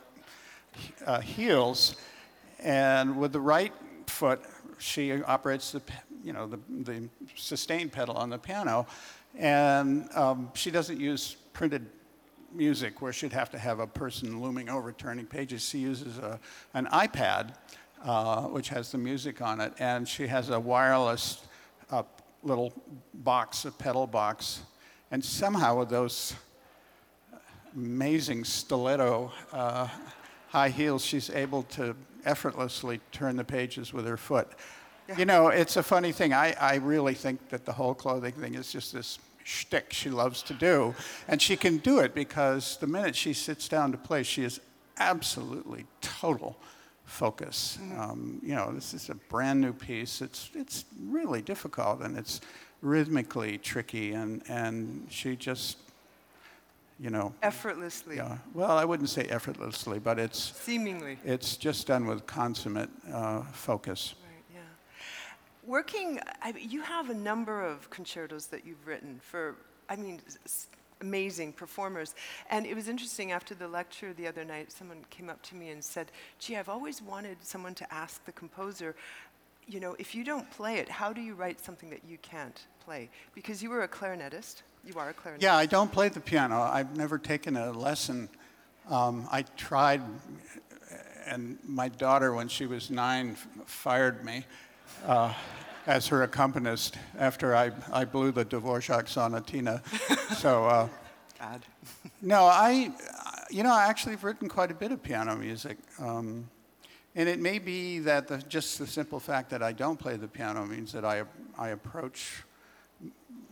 uh, 1.06 1.20
heels, 1.20 1.96
and 2.58 3.16
with 3.18 3.32
the 3.32 3.40
right 3.40 3.72
foot 4.06 4.40
she 4.78 5.22
operates 5.22 5.72
the 5.72 5.80
you 6.22 6.32
know 6.34 6.46
the 6.46 6.58
the 6.82 7.08
sustain 7.36 7.88
pedal 7.88 8.16
on 8.18 8.28
the 8.28 8.38
piano, 8.38 8.86
and 9.38 10.08
um, 10.14 10.50
she 10.54 10.70
doesn't 10.70 11.00
use 11.00 11.36
printed 11.54 11.86
music 12.52 13.00
where 13.00 13.12
she'd 13.12 13.32
have 13.32 13.48
to 13.50 13.58
have 13.58 13.78
a 13.80 13.86
person 13.86 14.40
looming 14.42 14.68
over 14.68 14.92
turning 14.92 15.24
pages. 15.24 15.62
She 15.66 15.78
uses 15.78 16.18
a, 16.18 16.38
an 16.74 16.86
iPad, 16.86 17.54
uh, 18.04 18.42
which 18.42 18.68
has 18.68 18.92
the 18.92 18.98
music 18.98 19.42
on 19.42 19.60
it, 19.60 19.72
and 19.78 20.08
she 20.08 20.26
has 20.26 20.50
a 20.50 20.58
wireless 20.58 21.42
uh, 21.90 22.02
little 22.42 22.72
box, 23.14 23.64
a 23.64 23.70
pedal 23.70 24.06
box, 24.06 24.60
and 25.10 25.24
somehow 25.24 25.78
with 25.78 25.88
those 25.88 26.34
amazing 27.74 28.44
stiletto 28.44 29.32
uh, 29.52 29.88
high 30.48 30.68
heels, 30.68 31.04
she's 31.04 31.30
able 31.30 31.62
to 31.64 31.94
effortlessly 32.24 33.00
turn 33.12 33.36
the 33.36 33.44
pages 33.44 33.92
with 33.92 34.06
her 34.06 34.16
foot. 34.16 34.48
You 35.16 35.24
know, 35.24 35.48
it's 35.48 35.76
a 35.76 35.82
funny 35.82 36.12
thing. 36.12 36.32
I, 36.32 36.54
I 36.60 36.76
really 36.76 37.14
think 37.14 37.48
that 37.48 37.64
the 37.64 37.72
whole 37.72 37.94
clothing 37.94 38.32
thing 38.32 38.54
is 38.54 38.70
just 38.70 38.92
this 38.92 39.18
shtick 39.44 39.92
she 39.92 40.10
loves 40.10 40.42
to 40.44 40.54
do. 40.54 40.94
And 41.26 41.42
she 41.42 41.56
can 41.56 41.78
do 41.78 41.98
it 41.98 42.14
because 42.14 42.76
the 42.76 42.86
minute 42.86 43.16
she 43.16 43.32
sits 43.32 43.68
down 43.68 43.90
to 43.92 43.98
play, 43.98 44.22
she 44.22 44.44
is 44.44 44.60
absolutely 44.98 45.86
total 46.00 46.56
focus. 47.10 47.78
Um, 47.98 48.40
you 48.42 48.54
know, 48.54 48.70
this 48.72 48.94
is 48.94 49.10
a 49.10 49.14
brand 49.14 49.60
new 49.60 49.72
piece. 49.72 50.22
It's, 50.22 50.50
it's 50.54 50.84
really 51.08 51.42
difficult 51.42 52.00
and 52.00 52.16
it's 52.16 52.40
rhythmically 52.82 53.58
tricky. 53.58 54.12
And, 54.12 54.42
and 54.48 55.06
she 55.10 55.34
just, 55.36 55.78
you 57.00 57.10
know, 57.10 57.34
Effortlessly. 57.42 58.16
yeah. 58.16 58.38
Well, 58.54 58.70
I 58.78 58.84
wouldn't 58.84 59.08
say 59.10 59.24
effortlessly, 59.24 59.98
but 59.98 60.18
it's, 60.18 60.52
Seemingly. 60.56 61.18
it's 61.24 61.56
just 61.56 61.86
done 61.88 62.06
with 62.06 62.26
consummate 62.26 62.90
uh, 63.12 63.42
focus. 63.52 64.14
Right, 64.22 64.44
yeah. 64.54 64.60
Working, 65.66 66.20
I, 66.42 66.54
you 66.56 66.80
have 66.82 67.10
a 67.10 67.14
number 67.14 67.60
of 67.64 67.90
concertos 67.90 68.46
that 68.46 68.64
you've 68.64 68.86
written 68.86 69.20
for, 69.22 69.56
I 69.88 69.96
mean, 69.96 70.20
s- 70.46 70.68
amazing 71.00 71.52
performers. 71.52 72.14
And 72.50 72.66
it 72.66 72.74
was 72.74 72.88
interesting 72.88 73.32
after 73.32 73.54
the 73.54 73.68
lecture 73.68 74.12
the 74.12 74.26
other 74.26 74.44
night, 74.44 74.72
someone 74.72 75.04
came 75.10 75.28
up 75.28 75.42
to 75.42 75.54
me 75.54 75.70
and 75.70 75.82
said, 75.82 76.10
Gee, 76.38 76.56
I've 76.56 76.68
always 76.68 77.02
wanted 77.02 77.38
someone 77.42 77.74
to 77.76 77.94
ask 77.94 78.24
the 78.24 78.32
composer, 78.32 78.94
you 79.66 79.80
know, 79.80 79.94
if 79.98 80.14
you 80.14 80.24
don't 80.24 80.50
play 80.50 80.76
it, 80.76 80.88
how 80.88 81.12
do 81.12 81.20
you 81.20 81.34
write 81.34 81.60
something 81.60 81.90
that 81.90 82.00
you 82.06 82.18
can't 82.18 82.66
play? 82.84 83.08
Because 83.34 83.62
you 83.62 83.70
were 83.70 83.82
a 83.82 83.88
clarinetist. 83.88 84.62
You 84.84 84.94
are 84.98 85.10
a 85.10 85.14
clarinetist. 85.14 85.42
Yeah, 85.42 85.56
I 85.56 85.66
don't 85.66 85.92
play 85.92 86.08
the 86.08 86.20
piano. 86.20 86.60
I've 86.60 86.96
never 86.96 87.18
taken 87.18 87.56
a 87.56 87.70
lesson. 87.70 88.28
Um, 88.88 89.28
I 89.30 89.42
tried, 89.42 90.02
and 91.26 91.58
my 91.64 91.88
daughter, 91.88 92.32
when 92.34 92.48
she 92.48 92.66
was 92.66 92.90
nine, 92.90 93.36
fired 93.66 94.24
me 94.24 94.44
uh, 95.06 95.32
as 95.90 96.06
her 96.06 96.22
accompanist 96.22 96.96
after 97.18 97.56
I, 97.56 97.72
I 97.92 98.04
blew 98.04 98.30
the 98.30 98.44
Dvorak 98.44 99.06
sonatina. 99.06 99.82
so, 100.36 100.64
uh, 100.64 100.88
Bad. 101.40 101.62
no, 102.22 102.44
I, 102.44 102.92
you 103.50 103.64
know, 103.64 103.72
I 103.72 103.86
actually 103.88 104.12
have 104.12 104.22
written 104.22 104.48
quite 104.48 104.70
a 104.70 104.74
bit 104.74 104.92
of 104.92 105.02
piano 105.02 105.34
music. 105.34 105.78
Um, 105.98 106.48
and 107.16 107.28
it 107.28 107.40
may 107.40 107.58
be 107.58 107.98
that 108.00 108.28
the, 108.28 108.38
just 108.38 108.78
the 108.78 108.86
simple 108.86 109.18
fact 109.18 109.50
that 109.50 109.64
I 109.64 109.72
don't 109.72 109.98
play 109.98 110.16
the 110.16 110.28
piano 110.28 110.64
means 110.64 110.92
that 110.92 111.04
I, 111.04 111.24
I 111.58 111.70
approach, 111.70 112.44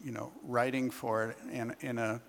you 0.04 0.12
know, 0.12 0.30
writing 0.44 0.90
for 0.90 1.30
it 1.30 1.36
in, 1.52 1.74
in 1.80 1.98
a, 1.98 2.20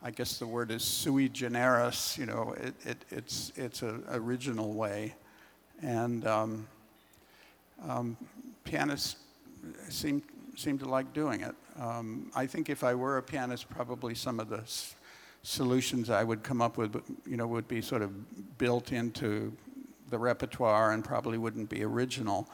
I 0.00 0.12
guess 0.12 0.38
the 0.38 0.46
word 0.46 0.70
is 0.70 0.84
sui 0.84 1.28
generis, 1.28 2.16
you 2.16 2.26
know, 2.26 2.54
it, 2.56 2.74
it, 2.84 3.04
it's, 3.10 3.52
it's 3.56 3.82
an 3.82 4.04
original 4.10 4.74
way. 4.74 5.16
And 5.82 6.24
um, 6.24 6.68
um, 7.84 8.16
pianists 8.68 9.16
seem, 9.88 10.22
seem 10.56 10.78
to 10.78 10.88
like 10.88 11.12
doing 11.14 11.40
it. 11.40 11.54
Um, 11.80 12.30
I 12.34 12.46
think 12.46 12.68
if 12.68 12.84
I 12.84 12.94
were 12.94 13.16
a 13.16 13.22
pianist, 13.22 13.68
probably 13.70 14.14
some 14.14 14.38
of 14.38 14.48
the 14.50 14.58
s- 14.58 14.94
solutions 15.42 16.10
I 16.10 16.22
would 16.22 16.42
come 16.42 16.60
up 16.60 16.76
with, 16.76 17.00
you 17.26 17.36
know, 17.36 17.46
would 17.46 17.66
be 17.66 17.80
sort 17.80 18.02
of 18.02 18.58
built 18.58 18.92
into 18.92 19.52
the 20.10 20.18
repertoire 20.18 20.92
and 20.92 21.02
probably 21.04 21.38
wouldn't 21.38 21.70
be 21.70 21.82
original. 21.82 22.46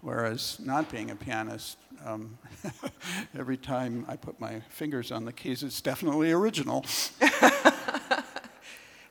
Whereas 0.00 0.58
not 0.64 0.90
being 0.90 1.10
a 1.10 1.16
pianist, 1.16 1.76
um, 2.06 2.38
every 3.38 3.56
time 3.56 4.06
I 4.08 4.16
put 4.16 4.40
my 4.40 4.60
fingers 4.70 5.12
on 5.12 5.24
the 5.24 5.32
keys, 5.32 5.62
it's 5.62 5.80
definitely 5.82 6.30
original. 6.32 6.86
Have 7.20 8.24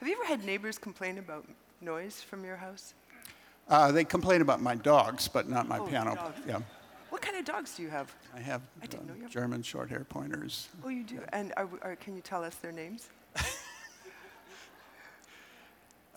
you 0.08 0.14
ever 0.14 0.26
had 0.26 0.44
neighbors 0.46 0.78
complain 0.78 1.18
about 1.18 1.46
noise 1.82 2.22
from 2.22 2.44
your 2.46 2.56
house? 2.58 2.94
Uh, 3.70 3.92
they 3.92 4.04
complain 4.06 4.42
about 4.42 4.62
my 4.62 4.76
dogs, 4.76 5.28
but 5.28 5.50
not 5.50 5.68
my 5.68 5.80
Oh, 5.80 5.86
piano. 5.86 6.16
dogs. 6.16 6.40
Yeah, 6.48 6.60
What 7.10 7.22
kind 7.22 7.36
of 7.38 7.44
dogs 7.46 7.76
do 7.76 7.84
you 7.84 7.90
have? 7.90 8.14
I 8.36 8.40
have 8.40 8.62
I 8.82 8.86
uh, 8.86 9.02
know 9.06 9.14
you 9.16 9.24
have- 9.24 9.32
German 9.32 9.62
short 9.64 9.90
hair 9.90 10.06
pointers. 10.08 10.70
Oh, 10.84 10.90
you 10.90 11.04
do? 11.04 11.20
And 11.34 11.52
are, 11.58 11.68
are, 11.82 11.96
can 11.98 12.16
you 12.16 12.22
tell 12.22 12.44
us 12.44 12.56
their 12.56 12.72
names? 12.72 13.10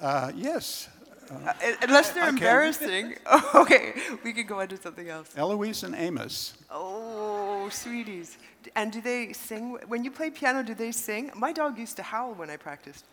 Uh, 0.00 0.32
yes, 0.34 0.88
Uh, 1.30 1.52
unless 1.82 2.10
they're 2.10 2.22
I 2.24 2.28
can. 2.28 2.36
embarrassing. 2.38 3.14
okay, 3.54 3.92
we 4.24 4.32
could 4.32 4.46
go 4.48 4.60
on 4.60 4.68
to 4.68 4.76
something 4.78 5.08
else. 5.10 5.28
Eloise 5.36 5.82
and 5.84 5.94
Amos. 5.94 6.54
Oh, 6.70 7.68
sweeties. 7.70 8.38
And 8.74 8.90
do 8.90 9.00
they 9.02 9.32
sing? 9.34 9.76
When 9.86 10.02
you 10.02 10.10
play 10.10 10.30
piano, 10.30 10.62
do 10.64 10.74
they 10.74 10.90
sing? 10.90 11.30
My 11.36 11.52
dog 11.52 11.78
used 11.78 11.96
to 11.98 12.02
howl 12.02 12.32
when 12.32 12.48
I 12.50 12.56
practiced. 12.56 13.04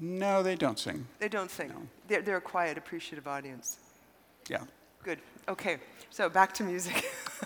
No, 0.00 0.42
they 0.42 0.56
don't 0.56 0.78
sing. 0.78 1.06
They 1.18 1.28
don't 1.28 1.50
sing. 1.50 1.72
They're, 2.08 2.22
they're 2.22 2.36
a 2.36 2.40
quiet, 2.40 2.76
appreciative 2.76 3.26
audience. 3.26 3.78
Yeah. 4.48 4.62
Good. 5.02 5.20
Okay, 5.48 5.78
so 6.10 6.28
back 6.28 6.52
to 6.54 6.64
music. 6.64 7.04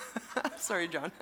Sorry, 0.57 0.89
John. 0.89 1.13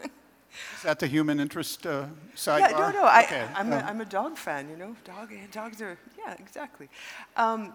Is 0.76 0.82
that 0.82 0.98
the 0.98 1.06
human 1.06 1.40
interest 1.40 1.86
uh, 1.86 2.06
sidebar? 2.34 2.70
Yeah, 2.70 2.78
no, 2.78 2.90
no. 2.90 3.04
I, 3.04 3.24
Okay, 3.24 3.46
I'm, 3.54 3.72
a, 3.72 3.76
um, 3.76 3.84
I'm 3.86 4.00
a 4.00 4.04
dog 4.04 4.36
fan, 4.36 4.68
you 4.68 4.76
know. 4.76 4.96
Dog, 5.04 5.32
dogs 5.52 5.82
are, 5.82 5.98
yeah, 6.16 6.34
exactly. 6.38 6.88
Um, 7.36 7.72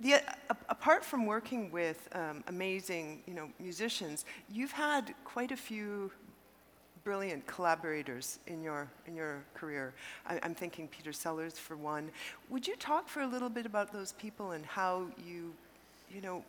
the, 0.00 0.14
a, 0.14 0.56
apart 0.68 1.04
from 1.04 1.26
working 1.26 1.70
with 1.70 2.08
um, 2.12 2.42
amazing, 2.48 3.22
you 3.26 3.34
know, 3.34 3.48
musicians, 3.60 4.24
you've 4.50 4.72
had 4.72 5.14
quite 5.24 5.52
a 5.52 5.56
few 5.56 6.10
brilliant 7.04 7.46
collaborators 7.46 8.38
in 8.46 8.62
your 8.62 8.88
in 9.06 9.14
your 9.14 9.42
career. 9.54 9.92
I, 10.26 10.38
I'm 10.42 10.54
thinking 10.54 10.88
Peter 10.88 11.12
Sellars 11.12 11.58
for 11.58 11.76
one. 11.76 12.10
Would 12.50 12.66
you 12.66 12.76
talk 12.76 13.08
for 13.08 13.22
a 13.22 13.26
little 13.26 13.48
bit 13.48 13.66
about 13.66 13.92
those 13.92 14.12
people 14.12 14.52
and 14.52 14.64
how 14.64 15.06
you, 15.26 15.52
you 16.10 16.20
know, 16.20 16.44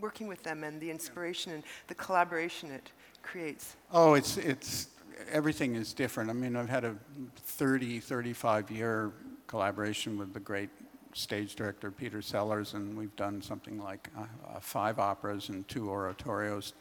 working 0.00 0.26
with 0.26 0.42
them 0.42 0.64
and 0.64 0.80
the 0.80 0.90
inspiration 0.90 1.52
and 1.52 1.62
the 1.88 1.94
collaboration 1.94 2.70
it 2.70 2.90
creates? 3.22 3.76
Oh, 3.92 4.14
it's, 4.14 4.36
it's 4.36 4.88
everything 5.30 5.74
is 5.74 5.92
different. 5.92 6.30
I 6.30 6.32
mean, 6.32 6.56
I've 6.56 6.68
had 6.68 6.84
a 6.84 6.94
30, 7.36 8.00
35 8.00 8.70
year 8.70 9.12
collaboration 9.46 10.18
with 10.18 10.32
the 10.32 10.40
great 10.40 10.70
stage 11.14 11.56
director 11.56 11.90
Peter 11.90 12.22
Sellars, 12.22 12.74
and 12.74 12.96
we've 12.96 13.14
done 13.16 13.42
something 13.42 13.82
like 13.82 14.08
uh, 14.16 14.22
uh, 14.22 14.60
five 14.60 14.98
operas 14.98 15.48
and 15.48 15.66
two 15.68 15.86
oratorios 15.86 16.72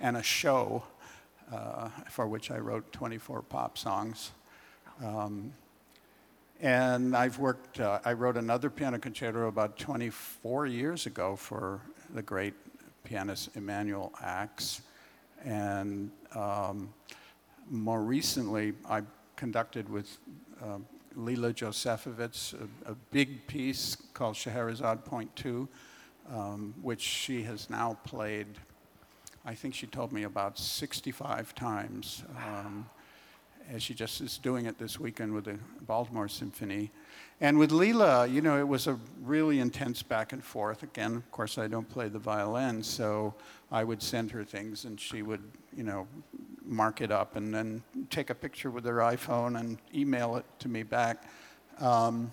and 0.00 0.16
a 0.16 0.22
show 0.22 0.82
uh, 1.52 1.88
for 2.10 2.26
which 2.26 2.50
I 2.50 2.58
wrote 2.58 2.92
24 2.92 3.42
pop 3.42 3.78
songs. 3.78 4.32
Um, 5.04 5.52
and 6.60 7.16
I've 7.16 7.38
worked, 7.38 7.78
uh, 7.80 8.00
I 8.04 8.14
wrote 8.14 8.36
another 8.36 8.68
piano 8.68 8.98
concerto 8.98 9.46
about 9.46 9.78
24 9.78 10.66
years 10.66 11.06
ago 11.06 11.36
for 11.36 11.80
the 12.12 12.22
great 12.22 12.54
pianist 13.04 13.50
Emanuel 13.54 14.12
Ax. 14.20 14.82
And 15.44 16.10
um, 16.34 16.92
more 17.70 18.02
recently, 18.02 18.74
I 18.88 19.02
conducted 19.36 19.88
with 19.88 20.18
uh, 20.62 20.78
Leila 21.14 21.52
Josefowicz 21.52 22.54
a, 22.54 22.90
a, 22.90 22.94
big 23.12 23.46
piece 23.46 23.96
called 24.14 24.36
Scheherazade 24.36 25.04
Point 25.04 25.34
Two, 25.36 25.68
um, 26.32 26.74
which 26.82 27.00
she 27.00 27.42
has 27.42 27.70
now 27.70 27.96
played, 28.04 28.46
I 29.44 29.54
think 29.54 29.74
she 29.74 29.86
told 29.86 30.12
me 30.12 30.24
about 30.24 30.58
65 30.58 31.54
times. 31.54 32.24
Um, 32.36 32.90
as 33.70 33.82
she 33.82 33.94
just 33.94 34.20
is 34.20 34.38
doing 34.38 34.66
it 34.66 34.78
this 34.78 34.98
weekend 34.98 35.32
with 35.34 35.44
the 35.44 35.58
Baltimore 35.82 36.28
Symphony. 36.28 36.90
And 37.40 37.58
with 37.58 37.70
Leila, 37.70 38.26
you 38.26 38.40
know, 38.40 38.58
it 38.58 38.66
was 38.66 38.86
a 38.86 38.98
really 39.22 39.60
intense 39.60 40.02
back 40.02 40.32
and 40.32 40.42
forth. 40.42 40.82
Again, 40.82 41.16
of 41.16 41.30
course, 41.30 41.58
I 41.58 41.68
don't 41.68 41.88
play 41.88 42.08
the 42.08 42.18
violin, 42.18 42.82
so 42.82 43.34
I 43.70 43.84
would 43.84 44.02
send 44.02 44.30
her 44.30 44.42
things 44.42 44.84
and 44.84 44.98
she 44.98 45.22
would, 45.22 45.42
you 45.76 45.82
know, 45.82 46.06
mark 46.64 47.00
it 47.00 47.10
up 47.10 47.36
and 47.36 47.54
then 47.54 47.82
take 48.10 48.30
a 48.30 48.34
picture 48.34 48.70
with 48.70 48.84
her 48.84 48.96
iPhone 48.96 49.60
and 49.60 49.78
email 49.94 50.36
it 50.36 50.46
to 50.60 50.68
me 50.68 50.82
back. 50.82 51.24
Um, 51.78 52.32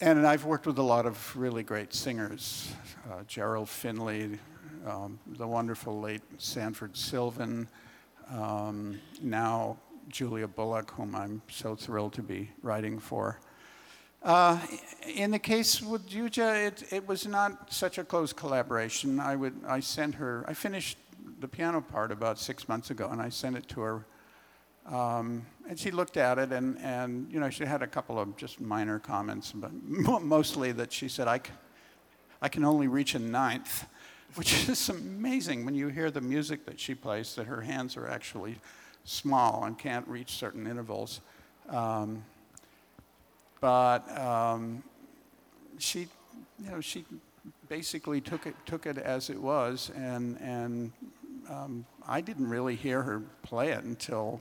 and 0.00 0.26
I've 0.26 0.44
worked 0.44 0.66
with 0.66 0.78
a 0.78 0.82
lot 0.82 1.06
of 1.06 1.36
really 1.36 1.62
great 1.62 1.94
singers 1.94 2.72
uh, 3.10 3.22
Gerald 3.26 3.68
Finley, 3.68 4.38
um, 4.86 5.18
the 5.26 5.46
wonderful 5.46 6.00
late 6.00 6.22
Sanford 6.38 6.96
Sylvan, 6.96 7.68
um, 8.30 9.00
now 9.22 9.78
Julia 10.08 10.46
Bullock, 10.46 10.90
whom 10.92 11.14
I'm 11.14 11.42
so 11.48 11.74
thrilled 11.74 12.12
to 12.14 12.22
be 12.22 12.50
writing 12.62 12.98
for. 12.98 13.40
Uh, 14.22 14.58
in 15.14 15.30
the 15.30 15.38
case 15.38 15.82
with 15.82 16.08
Yuja, 16.08 16.66
it, 16.66 16.92
it 16.92 17.06
was 17.06 17.26
not 17.26 17.72
such 17.72 17.98
a 17.98 18.04
close 18.04 18.32
collaboration. 18.32 19.20
I, 19.20 19.36
would, 19.36 19.54
I 19.66 19.80
sent 19.80 20.14
her, 20.14 20.44
I 20.48 20.54
finished 20.54 20.98
the 21.40 21.48
piano 21.48 21.80
part 21.80 22.10
about 22.10 22.38
six 22.38 22.68
months 22.68 22.90
ago, 22.90 23.08
and 23.10 23.20
I 23.20 23.28
sent 23.28 23.56
it 23.56 23.68
to 23.68 23.80
her. 23.80 24.06
Um, 24.86 25.46
and 25.68 25.78
she 25.78 25.90
looked 25.90 26.16
at 26.16 26.38
it, 26.38 26.52
and, 26.52 26.78
and 26.78 27.30
you 27.30 27.40
know, 27.40 27.50
she 27.50 27.64
had 27.64 27.82
a 27.82 27.86
couple 27.86 28.18
of 28.18 28.36
just 28.36 28.60
minor 28.60 28.98
comments, 28.98 29.52
but 29.52 29.72
mostly 29.74 30.72
that 30.72 30.92
she 30.92 31.08
said, 31.08 31.26
I, 31.26 31.38
c- 31.38 31.52
I 32.40 32.48
can 32.48 32.64
only 32.64 32.88
reach 32.88 33.14
a 33.14 33.18
ninth 33.18 33.86
which 34.34 34.68
is 34.68 34.88
amazing 34.88 35.64
when 35.64 35.74
you 35.74 35.88
hear 35.88 36.10
the 36.10 36.20
music 36.20 36.66
that 36.66 36.78
she 36.78 36.94
plays, 36.94 37.34
that 37.34 37.46
her 37.46 37.60
hands 37.60 37.96
are 37.96 38.08
actually 38.08 38.56
small 39.04 39.64
and 39.64 39.78
can't 39.78 40.06
reach 40.08 40.32
certain 40.32 40.66
intervals. 40.66 41.20
Um, 41.68 42.24
but 43.60 44.18
um, 44.18 44.82
she, 45.78 46.08
you 46.62 46.70
know, 46.70 46.80
she 46.80 47.04
basically 47.68 48.20
took 48.20 48.46
it, 48.46 48.54
took 48.66 48.86
it 48.86 48.98
as 48.98 49.30
it 49.30 49.40
was, 49.40 49.90
and, 49.96 50.38
and 50.40 50.92
um, 51.48 51.86
I 52.06 52.20
didn't 52.20 52.48
really 52.48 52.76
hear 52.76 53.02
her 53.02 53.22
play 53.42 53.70
it 53.70 53.84
until 53.84 54.40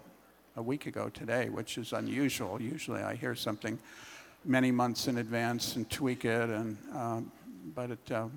a 0.56 0.62
week 0.62 0.86
ago 0.86 1.10
today, 1.10 1.50
which 1.50 1.78
is 1.78 1.94
unusual. 1.94 2.62
Usually 2.62 3.02
I 3.02 3.16
hear 3.16 3.36
something 3.36 3.80
many 4.46 4.72
months 4.72 5.08
in 5.08 5.18
advance 5.18 5.76
and 5.76 5.90
tweak 5.90 6.26
it, 6.26 6.50
and, 6.50 6.78
um, 6.94 7.32
but 7.74 7.92
it, 7.92 8.12
uh, 8.12 8.28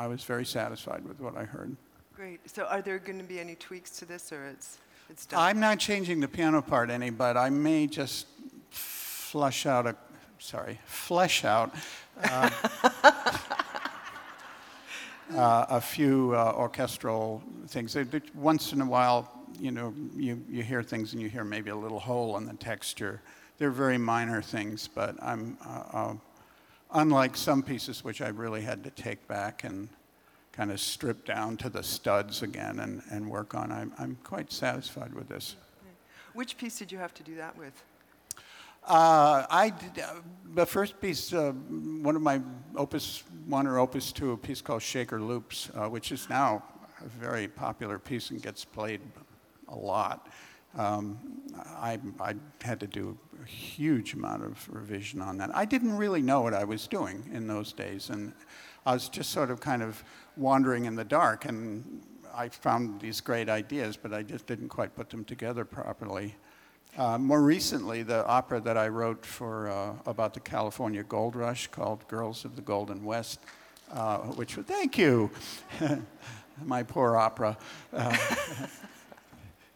I 0.00 0.06
was 0.06 0.24
very 0.24 0.46
satisfied 0.46 1.06
with 1.06 1.20
what 1.20 1.36
I 1.36 1.44
heard. 1.44 1.76
Great. 2.16 2.40
So, 2.48 2.64
are 2.64 2.80
there 2.80 2.98
going 2.98 3.18
to 3.18 3.24
be 3.24 3.38
any 3.38 3.54
tweaks 3.54 3.90
to 3.98 4.06
this, 4.06 4.32
or 4.32 4.46
it's 4.46 4.78
it's 5.10 5.26
done? 5.26 5.38
I'm 5.38 5.60
not 5.60 5.78
changing 5.78 6.20
the 6.20 6.28
piano 6.28 6.62
part 6.62 6.88
any, 6.88 7.10
but 7.10 7.36
I 7.36 7.50
may 7.50 7.86
just 7.86 8.26
flush 8.70 9.66
out 9.66 9.86
a, 9.86 9.94
sorry, 10.38 10.80
flesh 10.86 11.44
out. 11.44 11.74
Uh, 12.24 12.48
uh, 15.36 15.66
a 15.68 15.80
few 15.82 16.32
uh, 16.34 16.54
orchestral 16.56 17.42
things. 17.66 17.94
Once 18.34 18.72
in 18.72 18.80
a 18.80 18.86
while, 18.86 19.30
you 19.60 19.70
know, 19.70 19.92
you, 20.16 20.42
you 20.48 20.62
hear 20.62 20.82
things 20.82 21.12
and 21.12 21.20
you 21.20 21.28
hear 21.28 21.44
maybe 21.44 21.68
a 21.68 21.76
little 21.76 22.00
hole 22.00 22.38
in 22.38 22.46
the 22.46 22.54
texture. 22.54 23.20
They're 23.58 23.70
very 23.70 23.98
minor 23.98 24.40
things, 24.40 24.88
but 24.88 25.14
I'm 25.22 25.58
uh, 25.62 25.82
uh, 25.92 26.14
unlike 26.92 27.36
some 27.36 27.62
pieces 27.62 28.04
which 28.04 28.20
I 28.20 28.28
really 28.28 28.62
had 28.62 28.84
to 28.84 28.90
take 28.90 29.26
back 29.28 29.64
and 29.64 29.88
kind 30.52 30.70
of 30.70 30.80
strip 30.80 31.24
down 31.24 31.56
to 31.58 31.68
the 31.68 31.82
studs 31.82 32.42
again 32.42 32.80
and, 32.80 33.02
and 33.10 33.30
work 33.30 33.54
on, 33.54 33.70
I'm, 33.70 33.92
I'm 33.98 34.18
quite 34.24 34.52
satisfied 34.52 35.14
with 35.14 35.28
this. 35.28 35.56
Which 36.34 36.56
piece 36.56 36.78
did 36.78 36.92
you 36.92 36.98
have 36.98 37.14
to 37.14 37.22
do 37.22 37.36
that 37.36 37.56
with? 37.56 37.72
Uh, 38.86 39.46
I 39.50 39.70
did, 39.70 40.02
uh, 40.02 40.14
the 40.54 40.64
first 40.64 41.00
piece, 41.00 41.32
uh, 41.32 41.52
one 41.52 42.16
of 42.16 42.22
my 42.22 42.40
opus 42.76 43.24
one 43.46 43.66
or 43.66 43.78
opus 43.78 44.10
two, 44.10 44.32
a 44.32 44.36
piece 44.36 44.62
called 44.62 44.82
Shaker 44.82 45.20
Loops, 45.20 45.70
uh, 45.74 45.88
which 45.88 46.12
is 46.12 46.28
now 46.30 46.62
a 47.04 47.08
very 47.08 47.46
popular 47.46 47.98
piece 47.98 48.30
and 48.30 48.42
gets 48.42 48.64
played 48.64 49.00
a 49.68 49.76
lot. 49.76 50.28
Um, 50.76 51.18
I, 51.56 51.98
I, 52.20 52.34
had 52.60 52.78
to 52.80 52.86
do 52.86 53.18
a 53.42 53.46
huge 53.46 54.14
amount 54.14 54.44
of 54.44 54.68
revision 54.68 55.20
on 55.20 55.36
that. 55.38 55.50
I 55.54 55.64
didn't 55.64 55.96
really 55.96 56.22
know 56.22 56.42
what 56.42 56.54
I 56.54 56.62
was 56.62 56.86
doing 56.86 57.28
in 57.32 57.48
those 57.48 57.72
days, 57.72 58.08
and 58.08 58.32
I 58.86 58.94
was 58.94 59.08
just 59.08 59.30
sort 59.30 59.50
of 59.50 59.60
kind 59.60 59.82
of 59.82 60.04
wandering 60.36 60.84
in 60.84 60.94
the 60.94 61.04
dark, 61.04 61.44
and 61.44 62.02
I 62.32 62.48
found 62.50 63.00
these 63.00 63.20
great 63.20 63.48
ideas, 63.48 63.96
but 63.96 64.14
I 64.14 64.22
just 64.22 64.46
didn't 64.46 64.68
quite 64.68 64.94
put 64.94 65.10
them 65.10 65.24
together 65.24 65.64
properly. 65.64 66.36
Uh, 66.96 67.18
more 67.18 67.42
recently, 67.42 68.02
the 68.02 68.24
opera 68.26 68.60
that 68.60 68.76
I 68.76 68.88
wrote 68.88 69.24
for 69.24 69.68
uh, 69.68 69.94
about 70.06 70.34
the 70.34 70.40
California 70.40 71.02
Gold 71.02 71.36
Rush 71.36 71.66
called 71.68 72.06
"Girls 72.08 72.44
of 72.44 72.56
the 72.56 72.62
Golden 72.62 73.04
West," 73.04 73.40
uh, 73.92 74.18
which 74.18 74.56
was 74.56 74.66
thank 74.66 74.98
you, 74.98 75.30
my 76.64 76.82
poor 76.82 77.16
opera. 77.16 77.56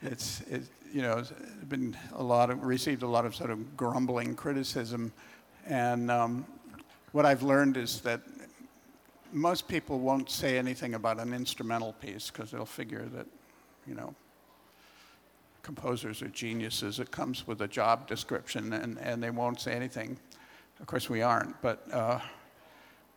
It's 0.04 0.42
it, 0.42 0.62
you 0.92 1.02
know, 1.02 1.24
been 1.68 1.96
a 2.14 2.22
lot 2.22 2.50
of, 2.50 2.62
received 2.62 3.02
a 3.02 3.08
lot 3.08 3.26
of 3.26 3.34
sort 3.34 3.50
of 3.50 3.76
grumbling 3.76 4.36
criticism. 4.36 5.12
And 5.66 6.10
um, 6.10 6.46
what 7.12 7.26
I've 7.26 7.42
learned 7.42 7.76
is 7.76 8.00
that 8.02 8.20
most 9.32 9.66
people 9.66 9.98
won't 9.98 10.30
say 10.30 10.58
anything 10.58 10.94
about 10.94 11.18
an 11.18 11.32
instrumental 11.32 11.94
piece 11.94 12.30
because 12.30 12.52
they'll 12.52 12.64
figure 12.64 13.06
that, 13.14 13.26
you 13.88 13.94
know, 13.94 14.14
composers 15.62 16.22
are 16.22 16.28
geniuses. 16.28 17.00
It 17.00 17.10
comes 17.10 17.46
with 17.46 17.62
a 17.62 17.68
job 17.68 18.06
description 18.06 18.72
and, 18.74 18.98
and 18.98 19.22
they 19.22 19.30
won't 19.30 19.60
say 19.60 19.72
anything. 19.72 20.16
Of 20.80 20.86
course, 20.86 21.08
we 21.10 21.22
aren't, 21.22 21.60
but, 21.62 21.82
uh, 21.92 22.20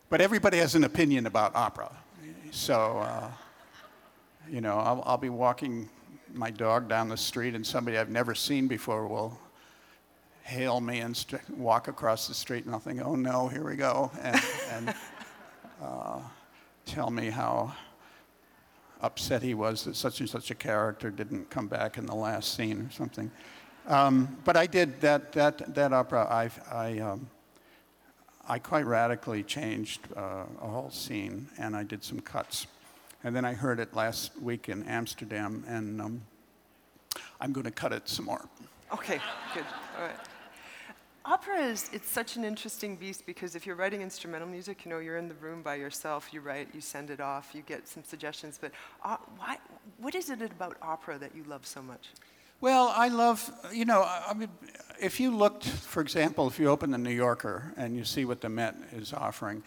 but 0.10 0.21
everybody 0.21 0.58
has 0.58 0.73
an 0.73 0.86
opinion 0.86 1.28
about 1.28 1.56
opera. 1.56 1.91
So, 2.52 3.00
uh, 3.00 3.30
you 4.50 4.62
know, 4.62 4.78
I'll, 4.78 5.04
I'll 5.06 5.17
be 5.17 5.30
walking 5.30 5.89
my 6.38 6.52
dog 6.52 6.88
down 6.88 7.10
the 7.10 7.17
street 7.17 7.56
and 7.56 7.65
somebody 7.65 7.97
I've 7.97 8.10
never 8.10 8.36
seen 8.36 8.67
before 8.67 9.08
will 9.08 9.38
hail 10.43 10.80
me 10.80 11.00
and 11.00 11.15
st- 11.15 11.50
walk 11.58 11.88
across 11.88 12.28
the 12.28 12.34
street 12.34 12.65
and 12.65 12.73
I'll 12.73 12.80
think, 12.80 13.02
oh 13.04 13.15
no, 13.15 13.47
here 13.47 13.65
we 13.65 13.76
go, 13.76 14.12
and, 14.21 14.41
and 14.71 14.95
uh, 15.84 16.19
tell 16.86 17.10
me 17.10 17.30
how 17.30 17.73
upset 19.02 19.43
he 19.43 19.54
was 19.54 19.84
that 19.84 19.95
such 19.95 20.19
and 20.19 20.30
such 20.30 20.50
a 20.50 20.56
character 20.56 21.12
didn't 21.12 21.50
come 21.50 21.67
back 21.67 21.97
in 21.97 22.06
the 22.06 22.15
last 22.15 22.56
scene 22.56 22.82
or 22.82 22.91
something. 22.91 23.30
Um, 23.88 24.38
but 24.43 24.58
I 24.58 24.67
did 24.67 25.02
that, 25.02 25.32
that, 25.34 25.76
that 25.76 25.93
opera, 25.93 26.26
I, 26.30 26.50
I, 26.73 27.00
um, 27.00 27.30
I 28.47 28.60
quite 28.60 28.86
radically 28.86 29.43
changed 29.43 30.02
uh, 30.15 30.43
a 30.62 30.67
whole 30.67 30.89
scene 30.89 31.47
and 31.58 31.76
I 31.76 31.84
did 31.84 32.04
some 32.04 32.19
cuts. 32.19 32.67
And 33.23 33.36
then 33.36 33.45
I 33.45 33.53
heard 33.53 33.80
it 33.80 33.93
last 33.93 34.39
week 34.41 34.69
in 34.69 34.84
Amsterdam, 34.84 35.63
and 35.67 36.01
um, 36.01 36.21
I'm 37.41 37.51
going 37.51 37.65
to 37.65 37.71
cut 37.71 37.91
it 37.91 38.08
some 38.08 38.25
more. 38.25 38.47
Okay, 38.93 39.19
good. 39.53 39.65
All 39.97 40.06
right. 40.06 40.15
Opera 41.25 41.58
is 41.58 41.89
it's 41.91 42.10
such 42.10 42.38
an 42.38 42.45
interesting 42.45 42.95
beast 42.95 43.25
because 43.25 43.53
if 43.53 43.65
you're 43.65 43.75
writing 43.75 44.01
instrumental 44.01 44.47
music, 44.47 44.86
you 44.86 44.91
know, 44.91 44.99
you're 44.99 45.17
in 45.17 45.27
the 45.27 45.36
room 45.36 45.62
by 45.62 45.75
yourself, 45.75 46.30
you 46.32 46.39
write, 46.39 46.69
you 46.73 46.80
send 46.80 47.10
it 47.10 47.19
off, 47.19 47.51
you 47.53 47.63
get 47.63 47.86
some 47.86 48.01
suggestions. 48.06 48.58
But 48.62 48.71
uh, 49.03 49.17
why, 49.36 49.58
what 49.97 50.15
is 50.15 50.30
it 50.30 50.41
about 50.41 50.77
opera 50.82 51.17
that 51.17 51.36
you 51.36 51.43
love 51.43 51.65
so 51.65 51.82
much? 51.82 52.12
Well, 52.62 52.93
I 52.95 53.10
love, 53.10 53.51
you 53.73 53.84
know, 53.84 54.03
I 54.03 54.34
mean, 54.34 54.49
if 55.01 55.19
you 55.19 55.36
looked, 55.36 55.67
for 55.67 56.01
example, 56.01 56.47
if 56.47 56.60
you 56.60 56.69
open 56.69 56.91
the 56.91 56.97
New 56.97 57.12
Yorker 57.12 57.73
and 57.75 57.95
you 57.95 58.06
see 58.06 58.23
what 58.23 58.39
the 58.39 58.49
Met 58.49 58.75
is 58.93 59.12
offering, 59.12 59.63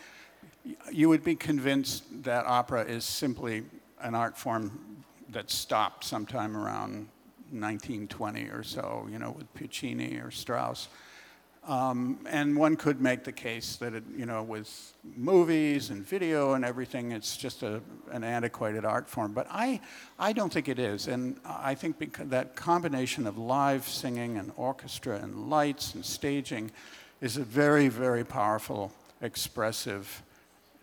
you 0.92 1.09
would 1.09 1.25
be 1.25 1.35
convinced 1.35 2.05
that 2.25 2.46
opera 2.46 2.85
is 2.85 3.05
simply 3.05 3.64
an 4.01 4.14
art 4.14 4.37
form 4.37 5.05
that 5.31 5.51
stopped 5.51 6.05
sometime 6.05 6.57
around 6.57 7.09
1920 7.51 8.44
or 8.44 8.62
so, 8.62 9.09
you 9.11 9.18
know, 9.18 9.31
with 9.31 9.53
Puccini 9.55 10.16
or 10.16 10.31
Strauss. 10.31 10.88
Um, 11.66 12.20
and 12.27 12.57
one 12.57 12.77
could 12.77 13.03
make 13.03 13.23
the 13.23 13.33
case 13.33 13.77
that, 13.77 13.94
it, 13.94 14.03
you 14.16 14.25
know, 14.25 14.42
with 14.42 14.94
movies 15.16 15.90
and 15.90 16.07
video 16.07 16.55
and 16.55 16.64
everything, 16.64 17.12
it's 17.12 17.37
just 17.37 17.62
a, 17.62 17.83
an 18.11 18.25
antiquated 18.25 18.87
art 18.87 19.09
form. 19.09 19.33
But 19.33 19.46
I, 19.51 19.81
I 20.18 20.33
don't 20.33 20.51
think 20.51 20.68
it 20.68 20.79
is. 20.79 21.07
And 21.07 21.38
I 21.44 21.75
think 21.75 22.31
that 22.31 22.57
combination 22.57 23.27
of 23.27 23.37
live 23.37 23.87
singing 23.87 24.38
and 24.38 24.53
orchestra 24.57 25.16
and 25.16 25.51
lights 25.51 25.94
and 25.94 26.05
staging 26.05 26.70
is 27.20 27.37
a 27.37 27.44
very, 27.44 27.88
very 27.88 28.25
powerful, 28.25 28.90
expressive 29.20 30.23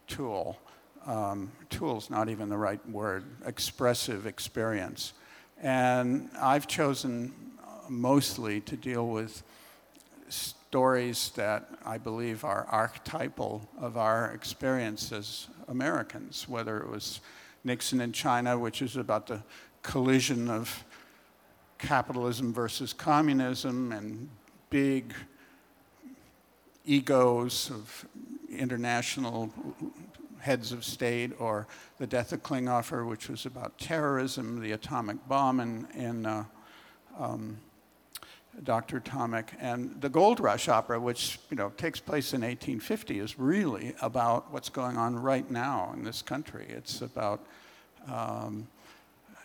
tool. 0.07 0.57
Um, 1.05 1.51
tool's 1.69 2.09
not 2.09 2.29
even 2.29 2.49
the 2.49 2.57
right 2.57 2.85
word, 2.89 3.25
expressive 3.45 4.25
experience. 4.25 5.13
And 5.61 6.29
I've 6.39 6.67
chosen 6.67 7.33
mostly 7.89 8.61
to 8.61 8.75
deal 8.75 9.07
with 9.07 9.43
stories 10.29 11.31
that 11.35 11.69
I 11.85 11.97
believe 11.97 12.43
are 12.43 12.67
archetypal 12.69 13.67
of 13.79 13.97
our 13.97 14.31
experience 14.31 15.11
as 15.11 15.47
Americans, 15.67 16.47
whether 16.47 16.77
it 16.79 16.89
was 16.89 17.21
Nixon 17.63 18.01
in 18.01 18.11
China, 18.11 18.57
which 18.57 18.81
is 18.81 18.97
about 18.97 19.27
the 19.27 19.41
collision 19.81 20.49
of 20.49 20.83
capitalism 21.77 22.53
versus 22.53 22.91
communism 22.91 23.91
and 23.91 24.29
big 24.69 25.13
egos 26.85 27.69
of 27.69 28.05
international 28.49 29.51
heads 30.39 30.71
of 30.71 30.85
state, 30.85 31.31
or 31.39 31.67
the 31.97 32.07
death 32.07 32.31
of 32.31 32.43
Klinghoffer, 32.43 33.07
which 33.07 33.29
was 33.29 33.45
about 33.45 33.77
terrorism, 33.77 34.61
the 34.61 34.71
atomic 34.71 35.17
bomb 35.27 35.59
in, 35.59 35.87
in 35.95 36.25
uh, 36.25 36.43
um, 37.19 37.57
Dr. 38.63 38.97
Atomic. 38.97 39.53
And 39.59 39.99
the 40.01 40.09
Gold 40.09 40.39
Rush 40.39 40.67
Opera, 40.67 40.99
which 40.99 41.39
you 41.49 41.57
know, 41.57 41.69
takes 41.77 41.99
place 41.99 42.33
in 42.33 42.41
1850, 42.41 43.19
is 43.19 43.39
really 43.39 43.93
about 44.01 44.51
what's 44.51 44.69
going 44.69 44.97
on 44.97 45.15
right 45.15 45.49
now 45.49 45.91
in 45.95 46.03
this 46.03 46.21
country. 46.21 46.67
It's 46.69 47.01
about 47.01 47.45
um, 48.07 48.67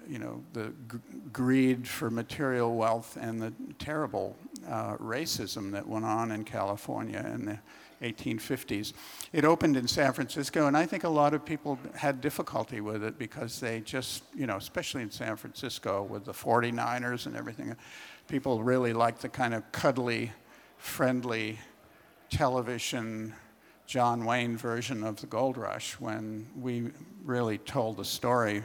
you 0.09 0.19
know, 0.19 0.43
the 0.53 0.73
g- 0.91 0.99
greed 1.33 1.87
for 1.87 2.11
material 2.11 2.75
wealth 2.75 3.17
and 3.21 3.41
the 3.41 3.53
terrible 3.79 4.37
uh, 4.69 4.97
racism 4.97 5.71
that 5.73 5.87
went 5.87 6.05
on 6.05 6.33
in 6.33 6.45
California 6.45 7.25
in 7.33 7.45
the 7.45 7.59
1850s. 8.03 8.93
It 9.33 9.45
opened 9.45 9.77
in 9.77 9.89
San 9.89 10.13
Francisco, 10.13 10.67
and 10.67 10.77
I 10.77 10.87
think 10.87 11.05
a 11.05 11.09
lot 11.09 11.35
of 11.35 11.45
people 11.45 11.79
had 11.95 12.21
difficulty 12.21 12.81
with 12.81 13.03
it 13.03 13.19
because 13.19 13.61
they 13.61 13.81
just, 13.81 14.25
you 14.35 14.47
know, 14.47 14.57
especially 14.57 15.03
in 15.03 15.11
San 15.11 15.37
Francisco 15.37 16.03
with 16.03 16.25
the 16.25 16.33
49ers 16.33 17.27
and 17.27 17.37
everything, 17.37 17.75
people 18.29 18.63
really 18.63 18.93
liked 18.93 19.23
the 19.23 19.29
kind 19.29 19.55
of 19.55 19.71
cuddly, 19.73 20.33
friendly 20.77 21.59
television 22.31 23.35
John 23.87 24.25
Wayne 24.25 24.57
version 24.57 25.05
of 25.05 25.21
the 25.21 25.27
gold 25.27 25.57
rush 25.57 26.01
when 26.01 26.47
we 26.59 26.91
really 27.25 27.59
told 27.59 27.99
the 27.99 28.05
story 28.05 28.63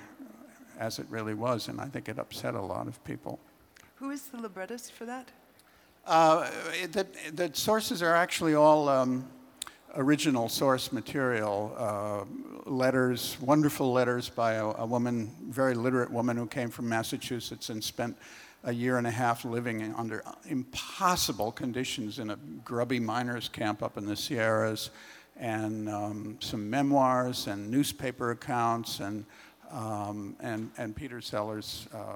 as 0.79 0.99
it 0.99 1.05
really 1.09 1.33
was, 1.33 1.67
and 1.67 1.81
I 1.81 1.85
think 1.85 2.07
it 2.07 2.19
upset 2.19 2.53
a 2.53 2.61
lot 2.61 2.87
of 2.87 3.03
people. 3.03 3.39
Who 3.95 4.11
is 4.11 4.27
the 4.27 4.37
librettist 4.37 4.93
for 4.93 5.05
that? 5.05 5.31
Uh, 6.07 6.49
the, 6.93 7.05
the 7.33 7.51
sources 7.51 8.01
are 8.01 8.15
actually 8.15 8.55
all 8.55 8.87
um, 8.87 9.27
original 9.95 10.47
source 10.47 10.93
material, 10.93 11.75
uh, 11.77 12.23
letters, 12.69 13.35
wonderful 13.41 13.91
letters 13.91 14.29
by 14.29 14.53
a, 14.53 14.65
a 14.65 14.85
woman, 14.85 15.29
very 15.49 15.75
literate 15.75 16.09
woman 16.09 16.37
who 16.37 16.47
came 16.47 16.69
from 16.69 16.87
Massachusetts 16.87 17.67
and 17.67 17.83
spent 17.83 18.15
a 18.63 18.71
year 18.71 18.97
and 18.97 19.05
a 19.05 19.11
half 19.11 19.43
living 19.43 19.93
under 19.97 20.23
impossible 20.45 21.51
conditions 21.51 22.19
in 22.19 22.29
a 22.29 22.37
grubby 22.63 23.01
miners' 23.01 23.49
camp 23.49 23.83
up 23.83 23.97
in 23.97 24.05
the 24.05 24.15
Sierras, 24.15 24.91
and 25.35 25.89
um, 25.89 26.37
some 26.39 26.69
memoirs 26.69 27.47
and 27.47 27.69
newspaper 27.69 28.31
accounts, 28.31 29.01
and, 29.01 29.25
um, 29.71 30.37
and, 30.39 30.71
and 30.77 30.95
Peter 30.95 31.19
Sellars 31.19 31.89
uh, 31.93 32.15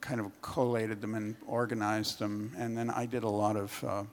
kind 0.00 0.20
of 0.20 0.30
collated 0.42 1.00
them 1.00 1.14
and 1.14 1.36
organized 1.46 2.18
them. 2.18 2.52
And 2.56 2.76
then 2.76 2.90
I 2.90 3.06
did 3.06 3.24
a 3.24 3.28
lot 3.28 3.56
of, 3.56 3.84
uh, 3.84 4.04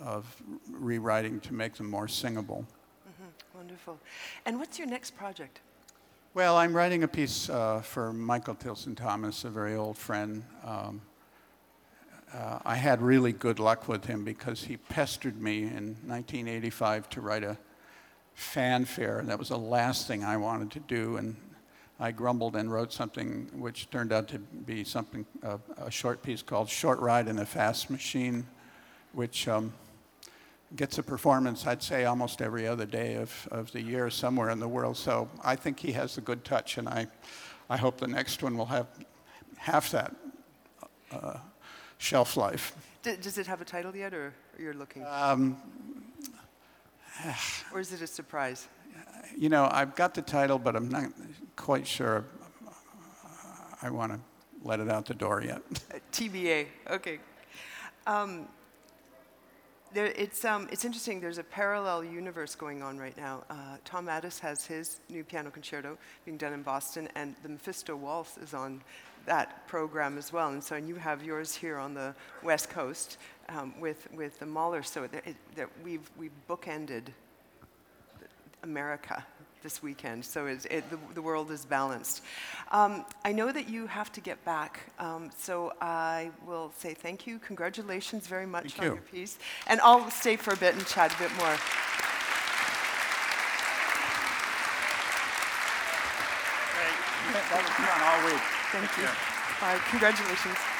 of 0.00 0.42
rewriting 0.70 1.40
to 1.40 1.54
make 1.54 1.74
them 1.74 1.90
more 1.90 2.08
singable. 2.08 2.66
Mm-hmm. 3.08 3.58
Wonderful. 3.58 3.98
And 4.44 4.58
what's 4.58 4.78
your 4.78 4.88
next 4.88 5.16
project? 5.16 5.60
Well, 6.34 6.56
I'm 6.56 6.74
writing 6.74 7.02
a 7.02 7.08
piece 7.08 7.48
uh, 7.48 7.80
for 7.80 8.12
Michael 8.12 8.54
Tilson 8.54 8.94
Thomas, 8.94 9.44
a 9.44 9.50
very 9.50 9.74
old 9.74 9.96
friend. 9.96 10.44
Um, 10.64 11.00
uh, 12.32 12.58
I 12.64 12.74
had 12.74 13.00
really 13.00 13.32
good 13.32 13.58
luck 13.58 13.88
with 13.88 14.04
him 14.04 14.24
because 14.24 14.64
he 14.64 14.76
pestered 14.76 15.40
me 15.40 15.62
in 15.62 15.96
1985 16.04 17.08
to 17.10 17.20
write 17.22 17.42
a 17.42 17.56
fanfare. 18.34 19.18
and 19.18 19.28
That 19.28 19.38
was 19.38 19.48
the 19.48 19.58
last 19.58 20.06
thing 20.06 20.24
I 20.24 20.36
wanted 20.36 20.70
to 20.72 20.80
do, 20.80 21.16
and 21.16 21.36
I 21.98 22.10
grumbled 22.10 22.56
and 22.56 22.70
wrote 22.70 22.92
something 22.92 23.48
which 23.54 23.88
turned 23.90 24.12
out 24.12 24.28
to 24.28 24.38
be 24.38 24.84
something, 24.84 25.24
uh, 25.42 25.58
a 25.78 25.90
short 25.90 26.22
piece 26.22 26.42
called 26.42 26.68
Short 26.68 26.98
Ride 27.00 27.26
in 27.26 27.38
a 27.38 27.46
Fast 27.46 27.88
Machine, 27.88 28.46
which 29.12 29.48
um, 29.48 29.72
gets 30.74 30.98
a 30.98 31.02
performance, 31.02 31.66
I'd 31.66 31.82
say, 31.82 32.04
almost 32.04 32.42
every 32.42 32.66
other 32.66 32.84
day 32.84 33.14
of, 33.14 33.48
of 33.50 33.72
the 33.72 33.80
year 33.80 34.10
somewhere 34.10 34.50
in 34.50 34.60
the 34.60 34.68
world. 34.68 34.98
So 34.98 35.30
I 35.42 35.56
think 35.56 35.80
he 35.80 35.92
has 35.92 36.18
a 36.18 36.20
good 36.20 36.44
touch, 36.44 36.76
and 36.76 36.86
I, 36.86 37.06
I 37.70 37.78
hope 37.78 37.98
the 37.98 38.08
next 38.08 38.42
one 38.42 38.58
will 38.58 38.66
have 38.66 38.88
half 39.56 39.90
that 39.92 40.14
uh, 41.10 41.38
shelf 41.96 42.36
life. 42.36 42.76
D- 43.02 43.16
does 43.22 43.38
it 43.38 43.46
have 43.46 43.62
a 43.62 43.64
title 43.64 43.96
yet, 43.96 44.12
or 44.12 44.34
you're 44.58 44.74
looking? 44.74 45.02
Um, 45.08 45.56
or 47.72 47.80
is 47.80 47.90
it 47.94 48.02
a 48.02 48.06
surprise? 48.06 48.68
You 49.36 49.48
know, 49.48 49.68
I've 49.70 49.94
got 49.94 50.14
the 50.14 50.22
title, 50.22 50.58
but 50.58 50.76
I'm 50.76 50.88
not 50.88 51.10
quite 51.56 51.86
sure 51.86 52.24
I 53.82 53.90
want 53.90 54.12
to 54.12 54.20
let 54.62 54.80
it 54.80 54.90
out 54.90 55.06
the 55.06 55.14
door 55.14 55.42
yet. 55.42 55.62
Uh, 55.94 55.98
TBA, 56.12 56.66
okay. 56.90 57.18
Um, 58.06 58.48
there, 59.92 60.06
it's, 60.06 60.44
um, 60.44 60.68
it's 60.72 60.84
interesting, 60.84 61.20
there's 61.20 61.38
a 61.38 61.44
parallel 61.44 62.02
universe 62.04 62.54
going 62.54 62.82
on 62.82 62.98
right 62.98 63.16
now. 63.16 63.44
Uh, 63.48 63.76
Tom 63.84 64.06
Adès 64.06 64.40
has 64.40 64.66
his 64.66 65.00
new 65.08 65.22
piano 65.22 65.50
concerto 65.50 65.96
being 66.24 66.36
done 66.36 66.52
in 66.52 66.62
Boston, 66.62 67.08
and 67.14 67.34
the 67.42 67.48
Mephisto 67.48 67.94
Waltz 67.96 68.36
is 68.38 68.52
on 68.52 68.82
that 69.26 69.66
program 69.68 70.18
as 70.18 70.32
well. 70.32 70.48
And 70.48 70.62
so 70.62 70.76
and 70.76 70.88
you 70.88 70.96
have 70.96 71.22
yours 71.22 71.54
here 71.54 71.78
on 71.78 71.94
the 71.94 72.14
West 72.42 72.68
Coast 72.68 73.18
um, 73.48 73.74
with, 73.80 74.08
with 74.12 74.38
the 74.38 74.46
Mahler. 74.46 74.82
So 74.82 75.06
that, 75.06 75.24
that 75.54 75.68
we've, 75.84 76.10
we've 76.16 76.32
bookended 76.48 77.04
America 78.66 79.24
this 79.62 79.82
weekend, 79.82 80.24
so 80.24 80.46
it, 80.46 80.62
the, 80.90 80.98
the, 81.14 81.22
world 81.22 81.50
is 81.50 81.64
balanced. 81.64 82.22
Um, 82.70 83.04
I 83.24 83.32
know 83.32 83.50
that 83.50 83.68
you 83.68 83.86
have 83.86 84.12
to 84.12 84.20
get 84.20 84.44
back, 84.44 84.80
um, 84.98 85.30
so 85.36 85.72
I 85.80 86.30
will 86.46 86.70
say 86.76 86.94
thank 86.94 87.26
you. 87.26 87.38
Congratulations 87.38 88.26
very 88.26 88.46
much 88.46 88.74
thank 88.74 88.78
on 88.78 88.84
you. 88.84 88.92
your 88.92 89.02
piece. 89.02 89.38
And 89.66 89.80
I'll 89.80 90.10
stay 90.10 90.36
for 90.36 90.52
a 90.52 90.56
bit 90.56 90.74
and 90.74 90.86
chat 90.86 91.12
a 91.14 91.18
bit 91.18 91.34
more. 91.36 91.56
That 97.32 97.62
was 97.62 97.70
fun 97.74 98.00
all 98.06 98.20
week. 98.30 98.44
Thank 98.70 98.90
you. 98.98 99.08
All 99.62 99.72
right, 99.72 99.82
congratulations. 99.90 100.75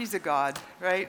He's 0.00 0.14
a 0.14 0.18
god, 0.18 0.58
right? 0.80 1.08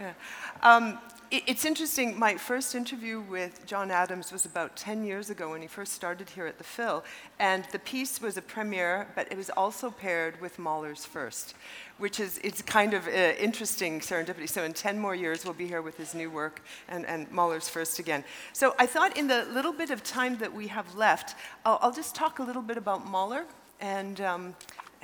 yeah. 0.00 0.12
um, 0.62 0.98
it, 1.30 1.42
it's 1.46 1.64
interesting, 1.64 2.18
my 2.18 2.36
first 2.36 2.74
interview 2.74 3.20
with 3.20 3.66
John 3.66 3.90
Adams 3.90 4.32
was 4.32 4.44
about 4.44 4.76
10 4.76 5.04
years 5.04 5.30
ago 5.30 5.50
when 5.50 5.60
he 5.62 5.66
first 5.66 5.92
started 5.92 6.30
here 6.30 6.46
at 6.46 6.58
the 6.58 6.64
Phil, 6.64 7.04
and 7.38 7.64
the 7.72 7.78
piece 7.78 8.20
was 8.20 8.36
a 8.36 8.42
premiere, 8.42 9.08
but 9.14 9.30
it 9.30 9.36
was 9.36 9.50
also 9.50 9.90
paired 9.90 10.40
with 10.40 10.58
Mahler's 10.58 11.04
First, 11.04 11.54
which 11.98 12.20
is 12.20 12.38
it's 12.42 12.62
kind 12.62 12.94
of 12.94 13.06
uh, 13.06 13.10
interesting 13.38 14.00
serendipity. 14.00 14.48
So 14.48 14.64
in 14.64 14.72
10 14.72 14.98
more 14.98 15.14
years, 15.14 15.44
we'll 15.44 15.54
be 15.54 15.66
here 15.66 15.82
with 15.82 15.96
his 15.96 16.14
new 16.14 16.30
work 16.30 16.62
and, 16.88 17.04
and 17.06 17.30
Mahler's 17.30 17.68
First 17.68 17.98
again. 17.98 18.24
So 18.52 18.74
I 18.78 18.86
thought 18.86 19.16
in 19.16 19.26
the 19.28 19.44
little 19.52 19.72
bit 19.72 19.90
of 19.90 20.02
time 20.02 20.38
that 20.38 20.52
we 20.52 20.68
have 20.68 20.94
left, 20.94 21.36
I'll, 21.64 21.78
I'll 21.82 21.92
just 21.92 22.14
talk 22.14 22.38
a 22.38 22.42
little 22.42 22.62
bit 22.62 22.76
about 22.76 23.06
Mahler 23.06 23.44
and 23.80 24.20
um, 24.20 24.54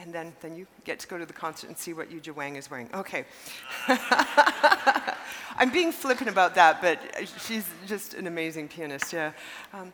and 0.01 0.13
then, 0.13 0.33
then 0.41 0.57
you 0.57 0.67
get 0.85 0.99
to 1.01 1.07
go 1.07 1.19
to 1.19 1.27
the 1.27 1.33
concert 1.33 1.69
and 1.69 1.77
see 1.77 1.93
what 1.93 2.11
Yuja 2.11 2.35
Wang 2.35 2.57
is 2.57 2.71
wearing. 2.71 2.89
Okay. 2.95 3.25
I'm 5.59 5.71
being 5.71 5.93
flippant 5.93 6.31
about 6.31 6.55
that, 6.55 6.81
but 6.81 6.99
she's 7.47 7.69
just 7.87 8.15
an 8.15 8.27
amazing 8.27 8.69
pianist, 8.69 9.13
yeah. 9.13 9.33
Um, 9.75 9.93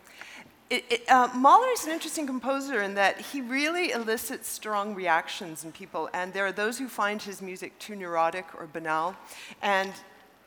it, 0.69 0.85
it, 0.89 1.09
uh, 1.09 1.29
Mahler 1.33 1.69
is 1.71 1.85
an 1.85 1.91
interesting 1.91 2.25
composer 2.25 2.81
in 2.81 2.93
that 2.95 3.19
he 3.19 3.41
really 3.41 3.91
elicits 3.91 4.47
strong 4.47 4.95
reactions 4.95 5.63
in 5.63 5.71
people, 5.71 6.09
and 6.13 6.33
there 6.33 6.45
are 6.45 6.51
those 6.51 6.77
who 6.77 6.87
find 6.87 7.21
his 7.21 7.41
music 7.41 7.77
too 7.79 7.95
neurotic 7.95 8.45
or 8.57 8.67
banal, 8.67 9.15
and 9.61 9.91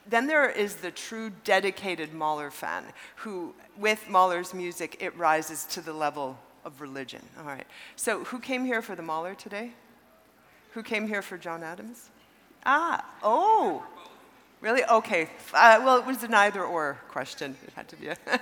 then 0.07 0.27
there 0.27 0.49
is 0.49 0.77
the 0.77 0.90
true 0.90 1.31
dedicated 1.44 2.14
Mahler 2.14 2.51
fan 2.51 2.85
who, 3.16 3.55
with 3.79 4.09
Mahler's 4.09 4.55
music, 4.55 4.96
it 5.01 5.16
rises 5.16 5.64
to 5.66 5.81
the 5.81 5.92
level 5.92 6.38
of 6.64 6.81
religion. 6.81 7.23
All 7.38 7.44
right. 7.44 7.66
So, 7.96 8.25
who 8.25 8.38
came 8.38 8.64
here 8.64 8.83
for 8.83 8.94
the 8.94 9.03
Mahler 9.03 9.35
today? 9.35 9.73
Who 10.73 10.83
came 10.83 11.09
here 11.09 11.23
for 11.23 11.37
John 11.37 11.62
Adams? 11.62 12.11
Ah, 12.64 13.05
oh, 13.23 13.85
really? 14.61 14.85
Okay. 14.85 15.29
Uh, 15.53 15.81
well, 15.85 15.99
it 15.99 16.07
was 16.07 16.23
an 16.23 16.35
either 16.35 16.62
or 16.62 16.99
question. 17.09 17.57
It 17.66 17.73
had 17.75 17.88
to 17.88 17.96
be 17.96 18.09
a. 18.09 18.16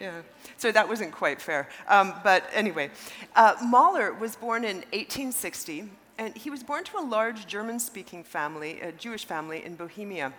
yeah. 0.00 0.22
So 0.56 0.72
that 0.72 0.88
wasn't 0.88 1.12
quite 1.12 1.40
fair. 1.40 1.68
Um, 1.88 2.14
but 2.22 2.44
anyway, 2.52 2.90
uh, 3.34 3.54
Mahler 3.62 4.12
was 4.12 4.36
born 4.36 4.64
in 4.64 4.76
1860, 4.76 5.88
and 6.18 6.36
he 6.36 6.50
was 6.50 6.62
born 6.62 6.84
to 6.84 6.98
a 6.98 7.04
large 7.04 7.46
German 7.46 7.78
speaking 7.78 8.24
family, 8.24 8.80
a 8.80 8.92
Jewish 8.92 9.24
family 9.24 9.64
in 9.64 9.76
Bohemia. 9.76 10.32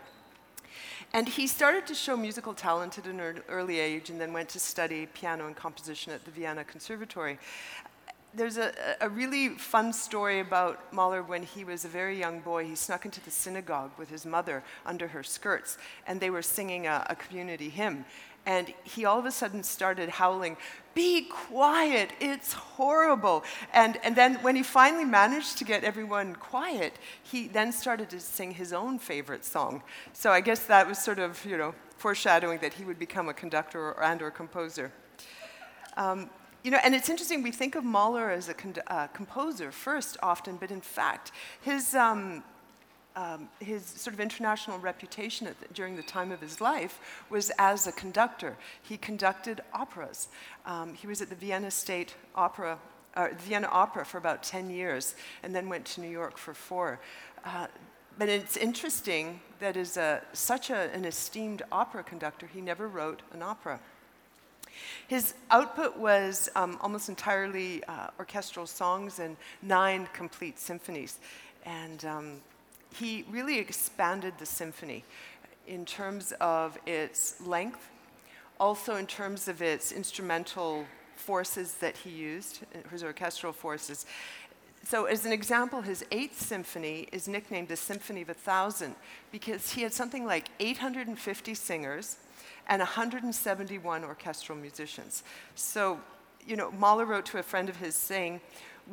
And 1.14 1.28
he 1.28 1.48
started 1.48 1.88
to 1.88 1.96
show 1.96 2.18
musical 2.18 2.54
talent 2.54 2.98
at 2.98 3.08
an 3.08 3.20
early 3.48 3.80
age 3.80 4.10
and 4.10 4.20
then 4.20 4.34
went 4.34 4.50
to 4.50 4.60
study 4.60 5.08
piano 5.08 5.48
and 5.48 5.56
composition 5.56 6.12
at 6.12 6.26
the 6.26 6.32
Vienna 6.32 6.64
Conservatory. 6.64 7.40
There's 8.34 8.58
a, 8.58 8.74
a 9.02 9.10
really 9.10 9.50
fun 9.50 9.94
story 9.94 10.42
about 10.42 10.94
Mahler 10.94 11.24
when 11.24 11.44
he 11.44 11.64
was 11.64 11.86
a 11.86 11.88
very 11.88 12.20
young 12.20 12.42
boy. 12.42 12.66
He 12.66 12.76
snuck 12.76 13.06
into 13.06 13.24
the 13.24 13.32
synagogue 13.32 13.92
with 13.98 14.10
his 14.10 14.26
mother 14.26 14.64
under 14.86 15.08
her 15.08 15.24
skirts, 15.24 15.78
and 16.06 16.20
they 16.20 16.30
were 16.30 16.44
singing 16.44 16.86
a, 16.88 17.06
a 17.10 17.16
community 17.16 17.70
hymn 17.70 18.06
and 18.48 18.74
he 18.86 19.04
all 19.04 19.20
of 19.20 19.26
a 19.26 19.32
sudden 19.32 19.62
started 19.62 20.08
howling, 20.08 20.56
Be 20.96 21.24
quiet, 21.24 22.12
it's 22.22 22.54
horrible. 22.54 23.44
And, 23.74 24.00
and 24.04 24.16
then 24.16 24.36
when 24.36 24.56
he 24.56 24.64
finally 24.64 25.04
managed 25.04 25.58
to 25.58 25.66
get 25.66 25.84
everyone 25.84 26.34
quiet, 26.34 26.94
he 27.22 27.50
then 27.50 27.74
started 27.74 28.10
to 28.12 28.22
sing 28.22 28.52
his 28.52 28.72
own 28.72 29.00
favorite 29.00 29.44
song. 29.44 29.84
So 30.14 30.32
I 30.32 30.40
guess 30.40 30.62
that 30.68 30.88
was 30.88 30.98
sort 30.98 31.20
of, 31.20 31.44
you 31.46 31.58
know, 31.58 31.76
foreshadowing 31.98 32.60
that 32.60 32.74
he 32.74 32.86
would 32.86 32.98
become 32.98 33.28
a 33.28 33.34
conductor 33.34 33.80
or, 33.80 34.02
and 34.02 34.22
or 34.22 34.32
composer. 34.32 34.94
Um, 35.98 36.30
you 36.64 36.72
know, 36.72 36.80
and 36.84 36.96
it's 36.96 37.10
interesting, 37.10 37.44
we 37.44 37.52
think 37.52 37.76
of 37.76 37.84
Mahler 37.84 38.30
as 38.30 38.48
a 38.48 38.54
con- 38.54 38.76
uh, 38.88 39.08
composer 39.08 39.72
first 39.72 40.18
often, 40.24 40.56
but 40.56 40.72
in 40.72 40.82
fact, 40.82 41.34
his, 41.62 41.94
um, 41.96 42.44
um, 43.18 43.50
his 43.60 43.84
sort 43.84 44.14
of 44.14 44.20
international 44.20 44.78
reputation 44.78 45.48
the, 45.48 45.74
during 45.74 45.96
the 45.96 46.04
time 46.04 46.32
of 46.32 46.40
his 46.40 46.62
life 46.62 47.00
was 47.32 47.52
as 47.58 47.88
a 47.88 47.92
conductor. 47.92 48.56
He 48.84 48.96
conducted 48.96 49.62
operas. 49.74 50.28
Um, 50.68 50.94
he 50.94 51.08
was 51.08 51.20
at 51.20 51.30
the 51.30 51.36
Vienna 51.36 51.72
State 51.72 52.14
Opera, 52.36 52.78
uh, 53.16 53.30
Vienna 53.40 53.70
Opera 53.72 54.06
for 54.06 54.20
about 54.20 54.44
10 54.44 54.70
years, 54.70 55.16
and 55.42 55.56
then 55.56 55.68
went 55.68 55.84
to 55.86 56.02
New 56.02 56.10
York 56.10 56.38
for 56.38 56.54
four. 56.54 57.00
Uh, 57.44 57.66
but 58.20 58.30
it's 58.30 58.56
interesting 58.56 59.40
that 59.60 59.78
as 59.78 59.98
a, 59.98 60.22
such 60.34 60.70
a, 60.70 60.94
an 60.94 61.04
esteemed 61.04 61.64
opera 61.72 62.04
conductor, 62.04 62.46
he 62.46 62.62
never 62.62 62.88
wrote 62.88 63.24
an 63.34 63.42
opera. 63.42 63.80
His 65.08 65.34
output 65.50 65.98
was 65.98 66.50
um, 66.56 66.78
almost 66.82 67.10
entirely 67.10 67.84
uh, 67.86 68.08
orchestral 68.20 68.68
songs 68.68 69.18
and 69.18 69.38
nine 69.64 70.08
complete 70.14 70.60
symphonies. 70.60 71.18
And 71.66 72.06
um, 72.06 72.42
he 72.94 73.26
really 73.30 73.60
expanded 73.60 74.34
the 74.38 74.46
symphony 74.46 75.04
in 75.68 75.86
terms 75.86 76.34
of 76.40 76.78
its 76.86 77.42
length, 77.42 77.90
also 78.60 78.96
in 78.96 79.06
terms 79.06 79.48
of 79.48 79.62
its 79.62 79.92
instrumental 79.92 80.86
forces 81.16 81.74
that 81.76 81.98
he 81.98 82.10
used, 82.10 82.60
his 82.90 83.04
orchestral 83.04 83.54
forces. 83.54 84.06
So, 84.84 85.06
as 85.06 85.26
an 85.26 85.34
example, 85.34 85.82
his 85.82 86.06
Eighth 86.12 86.42
Symphony 86.42 87.10
is 87.12 87.28
nicknamed 87.28 87.68
the 87.68 87.76
Symphony 87.76 88.22
of 88.22 88.30
a 88.30 88.34
Thousand 88.34 88.96
because 89.32 89.72
he 89.72 89.82
had 89.82 89.94
something 89.94 90.26
like 90.26 90.48
850 90.62 91.54
singers 91.56 92.18
and 92.68 92.80
171 92.80 94.04
orchestral 94.06 94.58
musicians. 94.58 95.24
So, 95.56 96.00
you 96.46 96.56
know, 96.56 96.72
Mahler 96.72 97.06
wrote 97.06 97.26
to 97.28 97.40
a 97.40 97.44
friend 97.44 97.68
of 97.68 97.76
his 97.78 97.96
saying, 97.96 98.40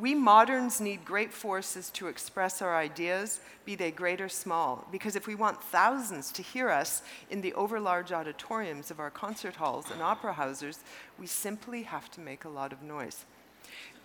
we 0.00 0.14
moderns 0.14 0.80
need 0.80 1.04
great 1.04 1.32
forces 1.32 1.90
to 1.90 2.08
express 2.08 2.60
our 2.60 2.76
ideas, 2.76 3.40
be 3.64 3.74
they 3.74 3.90
great 3.90 4.20
or 4.20 4.28
small, 4.28 4.86
because 4.90 5.14
if 5.14 5.26
we 5.26 5.34
want 5.34 5.62
thousands 5.62 6.32
to 6.32 6.42
hear 6.42 6.68
us 6.68 7.02
in 7.30 7.40
the 7.40 7.52
overlarge 7.52 8.10
auditoriums 8.10 8.90
of 8.90 8.98
our 8.98 9.10
concert 9.10 9.56
halls 9.56 9.90
and 9.90 10.02
opera 10.02 10.32
houses, 10.32 10.80
we 11.18 11.26
simply 11.26 11.82
have 11.82 12.10
to 12.10 12.20
make 12.20 12.44
a 12.44 12.48
lot 12.48 12.72
of 12.72 12.82
noise. 12.82 13.24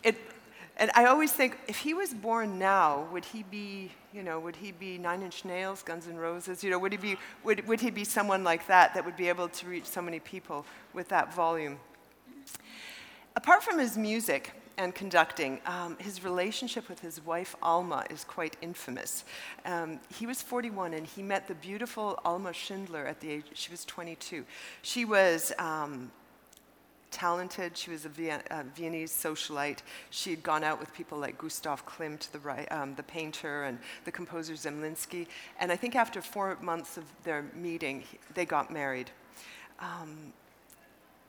It, 0.03 0.15
and 0.77 0.91
I 0.95 1.05
always 1.05 1.33
think, 1.33 1.57
if 1.67 1.79
he 1.79 1.93
was 1.93 2.13
born 2.13 2.57
now, 2.57 3.07
would 3.11 3.25
he 3.25 3.43
be, 3.43 3.91
you 4.13 4.23
know, 4.23 4.39
would 4.39 4.55
he 4.55 4.71
be 4.71 4.97
Nine 4.97 5.23
Inch 5.23 5.43
Nails, 5.43 5.83
Guns 5.83 6.07
N' 6.07 6.15
Roses? 6.15 6.63
You 6.63 6.69
know, 6.69 6.79
would 6.79 6.93
he 6.93 6.97
be, 6.97 7.17
would, 7.43 7.67
would 7.67 7.81
he 7.81 7.89
be 7.89 8.05
someone 8.05 8.45
like 8.45 8.67
that 8.67 8.93
that 8.93 9.03
would 9.03 9.17
be 9.17 9.27
able 9.27 9.49
to 9.49 9.67
reach 9.67 9.85
so 9.85 10.01
many 10.01 10.19
people 10.19 10.65
with 10.93 11.09
that 11.09 11.33
volume? 11.33 11.79
Apart 13.35 13.63
from 13.63 13.77
his 13.77 13.97
music, 13.97 14.53
and 14.79 14.95
conducting. 14.95 15.59
Um, 15.65 15.97
his 15.99 16.23
relationship 16.23 16.89
with 16.89 17.01
his 17.01 17.23
wife 17.23 17.55
Alma 17.61 18.05
is 18.09 18.23
quite 18.23 18.55
infamous. 18.61 19.25
Um, 19.65 19.99
he 20.17 20.25
was 20.25 20.41
41 20.41 20.93
and 20.93 21.05
he 21.05 21.21
met 21.21 21.47
the 21.47 21.55
beautiful 21.55 22.17
Alma 22.23 22.53
Schindler 22.53 23.05
at 23.05 23.19
the 23.19 23.29
age, 23.29 23.45
she 23.53 23.69
was 23.69 23.83
22. 23.83 24.45
She 24.81 25.03
was 25.03 25.51
um, 25.59 26.11
talented. 27.11 27.75
She 27.75 27.91
was 27.91 28.05
a, 28.05 28.09
Vien- 28.09 28.41
Viennese 28.73 29.11
socialite. 29.11 29.79
She 30.11 30.29
had 30.29 30.43
gone 30.43 30.63
out 30.63 30.79
with 30.79 30.93
people 30.93 31.17
like 31.17 31.37
Gustav 31.37 31.85
Klimt, 31.85 32.31
the, 32.31 32.67
um, 32.75 32.95
the 32.95 33.03
painter, 33.03 33.65
and 33.65 33.79
the 34.05 34.11
composer 34.11 34.53
Zemlinsky. 34.53 35.27
And 35.59 35.73
I 35.73 35.75
think 35.75 35.95
after 35.95 36.21
four 36.21 36.57
months 36.61 36.97
of 36.97 37.03
their 37.25 37.43
meeting, 37.53 38.03
they 38.33 38.45
got 38.45 38.71
married. 38.71 39.11
Um, 39.79 40.33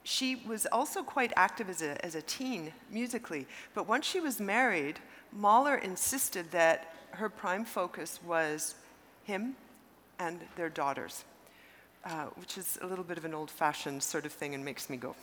she 0.03 0.37
was 0.47 0.67
also 0.67 1.03
quite 1.03 1.33
active 1.37 1.69
as 1.69 1.83
a, 1.83 2.05
as 2.05 2.15
a 2.15 2.23
teen 2.23 2.73
musically, 2.91 3.47
but 3.75 3.87
once 3.87 4.07
she 4.07 4.21
was 4.21 4.41
married, 4.41 4.99
Mahler 5.33 5.77
insisted 5.77 6.51
that 6.51 6.95
her 7.13 7.29
prime 7.29 7.65
focus 7.65 8.21
was 8.25 8.75
him 9.25 9.55
and 10.19 10.41
their 10.57 10.69
daughters, 10.69 11.25
uh, 12.05 12.27
which 12.37 12.57
is 12.57 12.79
a 12.83 12.87
little 12.87 13.05
bit 13.05 13.19
of 13.19 13.25
an 13.25 13.35
old 13.35 13.51
fashioned 13.51 14.03
sort 14.03 14.27
of 14.27 14.33
thing 14.33 14.55
and 14.55 14.65
makes 14.65 14.89
me 14.89 14.97
go, 14.97 15.15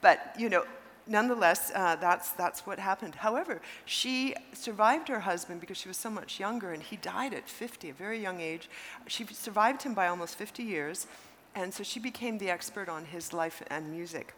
but 0.00 0.34
you 0.38 0.48
know, 0.48 0.64
nonetheless, 1.06 1.70
uh, 1.74 1.96
that's, 1.96 2.30
that's 2.30 2.66
what 2.66 2.78
happened. 2.78 3.14
However, 3.14 3.60
she 3.84 4.34
survived 4.52 5.08
her 5.08 5.20
husband 5.20 5.60
because 5.60 5.76
she 5.76 5.88
was 5.88 5.96
so 5.96 6.10
much 6.10 6.40
younger, 6.40 6.72
and 6.72 6.82
he 6.82 6.96
died 6.96 7.34
at 7.34 7.48
50, 7.48 7.90
a 7.90 7.92
very 7.92 8.20
young 8.20 8.40
age. 8.40 8.68
She 9.06 9.24
survived 9.26 9.82
him 9.82 9.94
by 9.94 10.08
almost 10.08 10.36
50 10.36 10.62
years. 10.62 11.06
And 11.54 11.72
so 11.72 11.82
she 11.84 12.00
became 12.00 12.38
the 12.38 12.50
expert 12.50 12.88
on 12.88 13.04
his 13.04 13.32
life 13.32 13.62
and 13.68 13.90
music. 13.90 14.34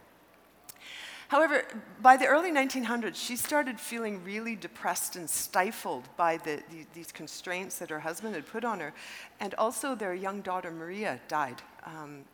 However, 1.29 1.65
by 2.01 2.17
the 2.17 2.27
early 2.27 2.53
1900s, 2.53 3.17
she 3.17 3.35
started 3.35 3.81
feeling 3.81 4.23
really 4.23 4.55
depressed 4.55 5.17
and 5.17 5.29
stifled 5.29 6.09
by 6.17 6.37
the, 6.37 6.63
the, 6.71 6.87
these 6.95 7.11
constraints 7.11 7.79
that 7.79 7.91
her 7.91 7.99
husband 7.99 8.37
had 8.37 8.47
put 8.47 8.65
on 8.65 8.79
her. 8.79 8.95
And 9.41 9.53
also, 9.55 9.97
their 9.97 10.15
young 10.15 10.41
daughter, 10.41 10.71
Maria, 10.71 11.21
died. 11.27 11.63
Um, 11.85 12.25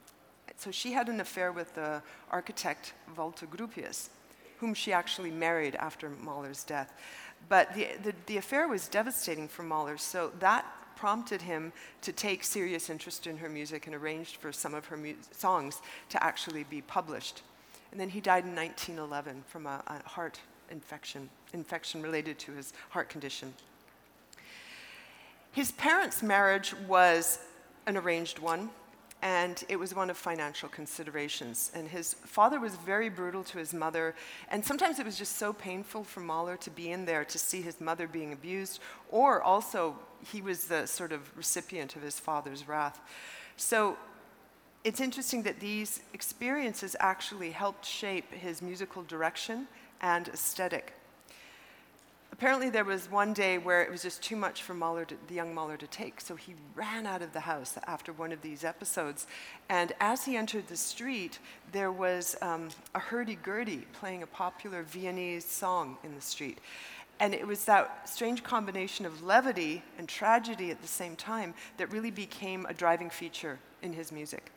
so 0.57 0.71
she 0.71 0.93
had 0.93 1.09
an 1.09 1.21
affair 1.21 1.53
with 1.53 1.75
the 1.75 2.03
architect 2.31 2.93
Walter 3.17 3.47
Gropius, 3.47 4.11
whom 4.59 4.75
she 4.75 4.93
actually 4.93 5.31
married 5.31 5.75
after 5.77 6.11
Mahler's 6.11 6.63
death. 6.63 6.93
But 7.49 7.75
the, 7.75 7.89
the, 8.03 8.15
the 8.27 8.37
affair 8.37 8.69
was 8.69 8.89
devastating 8.89 9.49
for 9.49 9.63
Mahler, 9.63 9.97
so 9.97 10.33
that 10.41 10.67
prompted 11.03 11.43
him 11.43 11.73
to 12.01 12.13
take 12.13 12.45
serious 12.45 12.89
interest 12.89 13.27
in 13.27 13.37
her 13.37 13.49
music 13.49 13.89
and 13.89 13.97
arranged 13.97 14.37
for 14.37 14.53
some 14.53 14.73
of 14.73 14.87
her 14.87 14.97
mu- 14.97 15.17
songs 15.33 15.83
to 16.09 16.23
actually 16.23 16.63
be 16.63 16.81
published. 16.83 17.43
And 17.91 18.01
then 18.01 18.09
he 18.09 18.21
died 18.21 18.45
in 18.45 18.55
1911 18.55 19.43
from 19.49 19.67
a, 19.67 19.83
a 19.89 20.09
heart 20.09 20.39
infection, 20.71 21.29
infection 21.53 22.03
related 22.03 22.39
to 22.39 22.53
his 22.53 22.73
heart 22.91 23.09
condition. 23.09 23.53
His 25.51 25.73
parents' 25.73 26.23
marriage 26.23 26.73
was 26.87 27.41
an 27.87 27.97
arranged 27.97 28.39
one 28.39 28.71
and 29.23 29.63
it 29.69 29.77
was 29.77 29.95
one 29.95 30.11
of 30.11 30.17
financial 30.17 30.69
considerations. 30.69 31.71
And 31.75 31.89
his 31.89 32.15
father 32.15 32.59
was 32.59 32.75
very 32.75 33.09
brutal 33.09 33.45
to 33.45 33.59
his 33.59 33.73
mother, 33.73 34.15
and 34.51 34.65
sometimes 34.65 34.99
it 34.99 35.07
was 35.07 35.17
just 35.17 35.37
so 35.37 35.53
painful 35.53 36.05
for 36.05 36.21
Mahler 36.21 36.57
to 36.59 36.71
be 36.71 36.91
in 36.91 37.05
there 37.05 37.25
to 37.25 37.39
see 37.39 37.63
his 37.63 37.81
mother 37.81 38.09
being 38.09 38.33
abused, 38.33 38.81
or 39.11 39.41
also 39.41 39.97
he 40.31 40.43
was 40.43 40.67
the 40.67 40.87
sort 40.87 41.13
of 41.13 41.35
recipient 41.37 41.95
of 41.97 42.03
his 42.03 42.19
father's 42.19 42.67
wrath. 42.67 43.01
So 43.57 43.97
it's 44.85 45.01
interesting 45.01 45.45
that 45.45 45.61
these 45.61 46.01
experiences 46.13 46.97
actually 46.99 47.53
helped 47.53 47.87
shape 47.87 48.33
his 48.33 48.61
musical 48.61 49.05
direction 49.05 49.69
and 50.01 50.27
aesthetic. 50.29 50.95
Apparently, 52.43 52.71
there 52.71 52.85
was 52.85 53.09
one 53.09 53.33
day 53.33 53.57
where 53.57 53.85
it 53.85 53.89
was 53.89 54.03
just 54.03 54.21
too 54.21 54.35
much 54.35 54.65
for 54.65 54.75
Mahler 54.75 55.05
to, 55.05 55.15
the 55.29 55.35
young 55.35 55.55
Mahler 55.55 55.77
to 55.77 55.87
take, 55.87 56.21
so 56.21 56.35
he 56.35 56.57
ran 56.75 57.07
out 57.07 57.23
of 57.23 57.33
the 57.33 57.39
house 57.39 57.79
after 57.87 58.13
one 58.13 58.33
of 58.33 58.43
these 58.43 58.65
episodes. 58.65 59.29
And 59.69 59.93
as 60.01 60.25
he 60.25 60.37
entered 60.37 60.67
the 60.67 60.77
street, 60.77 61.39
there 61.71 61.93
was 61.93 62.35
um, 62.43 62.71
a 62.97 62.99
hurdy-gurdy 62.99 63.87
playing 63.93 64.25
a 64.25 64.27
popular 64.27 64.83
Viennese 64.83 65.45
song 65.45 65.99
in 66.03 66.17
the 66.17 66.21
street. 66.21 66.59
And 67.21 67.33
it 67.33 67.47
was 67.47 67.65
that 67.67 68.09
strange 68.11 68.43
combination 68.43 69.07
of 69.07 69.23
levity 69.23 69.85
and 69.97 70.09
tragedy 70.09 70.73
at 70.73 70.83
the 70.83 70.89
same 70.89 71.15
time 71.15 71.55
that 71.77 71.93
really 71.93 72.11
became 72.11 72.67
a 72.67 72.75
driving 72.75 73.09
feature 73.09 73.61
in 73.83 73.93
his 73.93 74.11
music. 74.11 74.51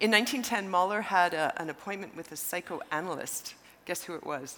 In 0.00 0.10
1910, 0.10 0.70
Mahler 0.70 1.02
had 1.02 1.34
a, 1.34 1.52
an 1.60 1.68
appointment 1.68 2.16
with 2.16 2.32
a 2.32 2.36
psychoanalyst. 2.36 3.56
Guess 3.84 4.04
who 4.04 4.14
it 4.14 4.24
was? 4.24 4.56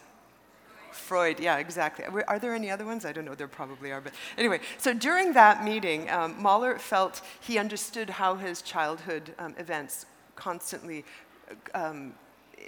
Freud, 0.93 1.41
yeah, 1.41 1.59
exactly. 1.59 2.05
Are 2.05 2.39
there 2.39 2.55
any 2.55 2.71
other 2.71 2.85
ones? 2.85 3.05
I 3.05 3.13
don't 3.13 3.25
know, 3.25 3.35
there 3.35 3.49
probably 3.49 3.93
are. 3.93 4.01
But 4.01 4.13
anyway, 4.37 4.61
so 4.77 4.93
during 4.93 5.33
that 5.35 5.65
meeting, 5.65 6.09
um, 6.11 6.41
Mahler 6.41 6.79
felt 6.79 7.21
he 7.41 7.59
understood 7.59 8.11
how 8.11 8.35
his 8.37 8.63
childhood 8.63 9.35
um, 9.39 9.55
events 9.59 10.07
constantly 10.37 11.05
um, 11.75 12.15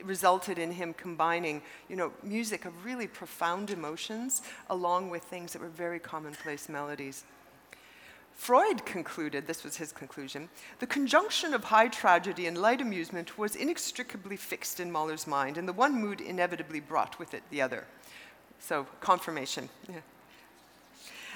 resulted 0.05 0.59
in 0.59 0.73
him 0.73 0.95
combining, 0.95 1.63
you 1.89 1.97
know, 1.97 2.13
music 2.23 2.65
of 2.65 2.85
really 2.85 3.07
profound 3.07 3.71
emotions 3.71 4.43
along 4.69 5.11
with 5.11 5.23
things 5.25 5.53
that 5.53 5.61
were 5.61 5.69
very 5.69 5.99
commonplace 5.99 6.69
melodies. 6.69 7.25
Freud 8.35 8.87
concluded, 8.87 9.47
this 9.47 9.65
was 9.65 9.77
his 9.77 9.93
conclusion, 9.93 10.49
the 10.79 10.87
conjunction 10.87 11.53
of 11.53 11.65
high 11.65 11.89
tragedy 11.89 12.47
and 12.47 12.57
light 12.57 12.81
amusement 12.81 13.37
was 13.37 13.55
inextricably 13.55 14.37
fixed 14.37 14.81
in 14.81 14.91
Mahler's 14.91 15.27
mind, 15.27 15.59
and 15.59 15.69
the 15.69 15.75
one 15.75 16.01
mood 16.01 16.23
inevitably 16.23 16.81
brought 16.81 17.19
with 17.19 17.35
it 17.35 17.43
the 17.51 17.61
other. 17.61 17.87
So, 18.61 18.87
confirmation. 19.01 19.69
Yeah. 19.89 20.01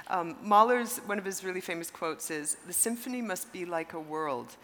Um, 0.09 0.37
Mahler's, 0.43 0.99
one 0.99 1.19
of 1.19 1.25
his 1.25 1.43
really 1.43 1.63
famous 1.63 1.91
quotes 1.91 2.31
is 2.31 2.57
The 2.67 2.73
symphony 2.73 3.23
must 3.23 3.53
be 3.53 3.65
like 3.65 3.95
a 3.95 4.01
world, 4.01 4.57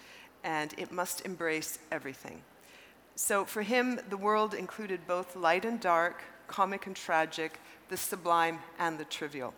and 0.44 0.74
it 0.76 0.92
must 0.92 1.24
embrace 1.24 1.78
everything. 1.90 2.42
So, 3.16 3.44
for 3.44 3.62
him, 3.62 4.00
the 4.08 4.16
world 4.16 4.54
included 4.54 5.06
both 5.06 5.34
light 5.34 5.64
and 5.64 5.80
dark, 5.80 6.22
comic 6.46 6.86
and 6.86 6.94
tragic, 6.94 7.58
the 7.88 7.96
sublime 7.96 8.58
and 8.78 8.98
the 8.98 9.04
trivial. 9.04 9.54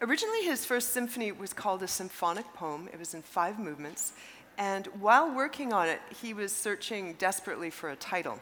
Originally, 0.00 0.44
his 0.44 0.64
first 0.64 0.90
symphony 0.90 1.32
was 1.32 1.52
called 1.52 1.82
a 1.82 1.88
symphonic 1.88 2.52
poem. 2.54 2.88
It 2.92 2.98
was 2.98 3.14
in 3.14 3.22
five 3.22 3.58
movements. 3.58 4.12
And 4.56 4.86
while 5.00 5.32
working 5.32 5.72
on 5.72 5.88
it, 5.88 6.00
he 6.20 6.34
was 6.34 6.52
searching 6.52 7.14
desperately 7.14 7.70
for 7.70 7.90
a 7.90 7.96
title. 7.96 8.38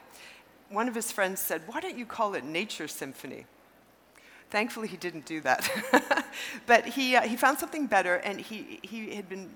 One 0.69 0.89
of 0.89 0.95
his 0.95 1.13
friends 1.13 1.41
said, 1.41 1.63
Why 1.67 1.81
don't 1.81 1.97
you 1.97 2.07
call 2.07 2.35
it 2.35 2.45
Nature 2.45 2.89
Symphony? 2.89 3.47
Thankfully, 4.51 4.89
he 4.89 4.97
didn't 4.97 5.27
do 5.27 5.41
that. 5.41 5.69
but 6.67 6.87
he, 6.87 7.17
uh, 7.17 7.23
he 7.23 7.37
found 7.37 7.59
something 7.59 7.87
better, 7.87 8.17
and 8.17 8.41
he, 8.41 8.79
he 8.83 9.15
had 9.15 9.29
been 9.29 9.51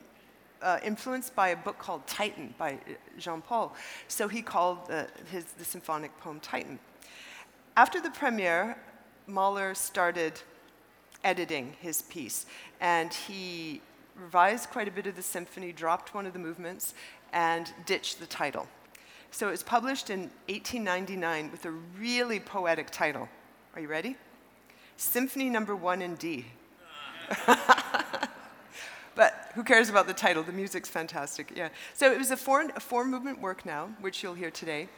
uh, 0.62 0.78
influenced 0.82 1.34
by 1.34 1.48
a 1.48 1.56
book 1.56 1.78
called 1.78 2.06
Titan 2.06 2.54
by 2.58 2.74
uh, 2.74 2.92
Jean 3.18 3.40
Paul. 3.40 3.74
So 4.08 4.28
he 4.28 4.42
called 4.42 4.78
uh, 4.90 5.04
his, 5.30 5.44
the 5.44 5.64
symphonic 5.64 6.16
poem 6.20 6.40
Titan. 6.40 6.78
After 7.76 8.00
the 8.00 8.10
premiere, 8.10 8.76
Mahler 9.26 9.74
started 9.74 10.40
editing 11.24 11.76
his 11.80 12.02
piece. 12.02 12.46
And 12.80 13.12
he 13.12 13.80
revised 14.16 14.70
quite 14.70 14.88
a 14.88 14.90
bit 14.90 15.06
of 15.06 15.16
the 15.16 15.22
symphony, 15.22 15.72
dropped 15.72 16.14
one 16.14 16.26
of 16.26 16.32
the 16.32 16.38
movements, 16.38 16.94
and 17.32 17.72
ditched 17.86 18.20
the 18.20 18.26
title. 18.26 18.66
So 19.30 19.48
it 19.48 19.52
was 19.52 19.62
published 19.62 20.10
in 20.10 20.30
1899 20.48 21.50
with 21.50 21.64
a 21.64 21.70
really 21.70 22.40
poetic 22.40 22.90
title. 22.90 23.28
Are 23.74 23.80
you 23.80 23.88
ready? 23.88 24.16
Symphony 24.96 25.48
number 25.48 25.76
one 25.76 26.02
in 26.02 26.16
D. 26.16 26.46
but 29.14 29.52
who 29.54 29.62
cares 29.62 29.88
about 29.88 30.08
the 30.08 30.12
title? 30.12 30.42
The 30.42 30.52
music's 30.52 30.88
fantastic. 30.88 31.52
Yeah. 31.54 31.68
So 31.94 32.12
it 32.12 32.18
was 32.18 32.32
a 32.32 32.36
four, 32.36 32.62
a 32.74 32.80
four 32.80 33.04
movement 33.04 33.40
work 33.40 33.64
now, 33.64 33.88
which 34.00 34.22
you'll 34.22 34.34
hear 34.34 34.50
today. 34.50 34.88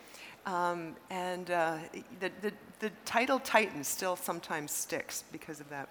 Um, 0.47 0.97
and 1.11 1.51
uh, 1.51 1.79
the, 2.19 2.33
the, 2.41 2.53
the 2.81 2.91
title 3.05 3.39
Titan 3.39 3.85
still 3.85 4.17
sometimes 4.17 4.73
sticks 4.73 5.25
because 5.31 5.61
of 5.61 5.69
that. 5.69 5.89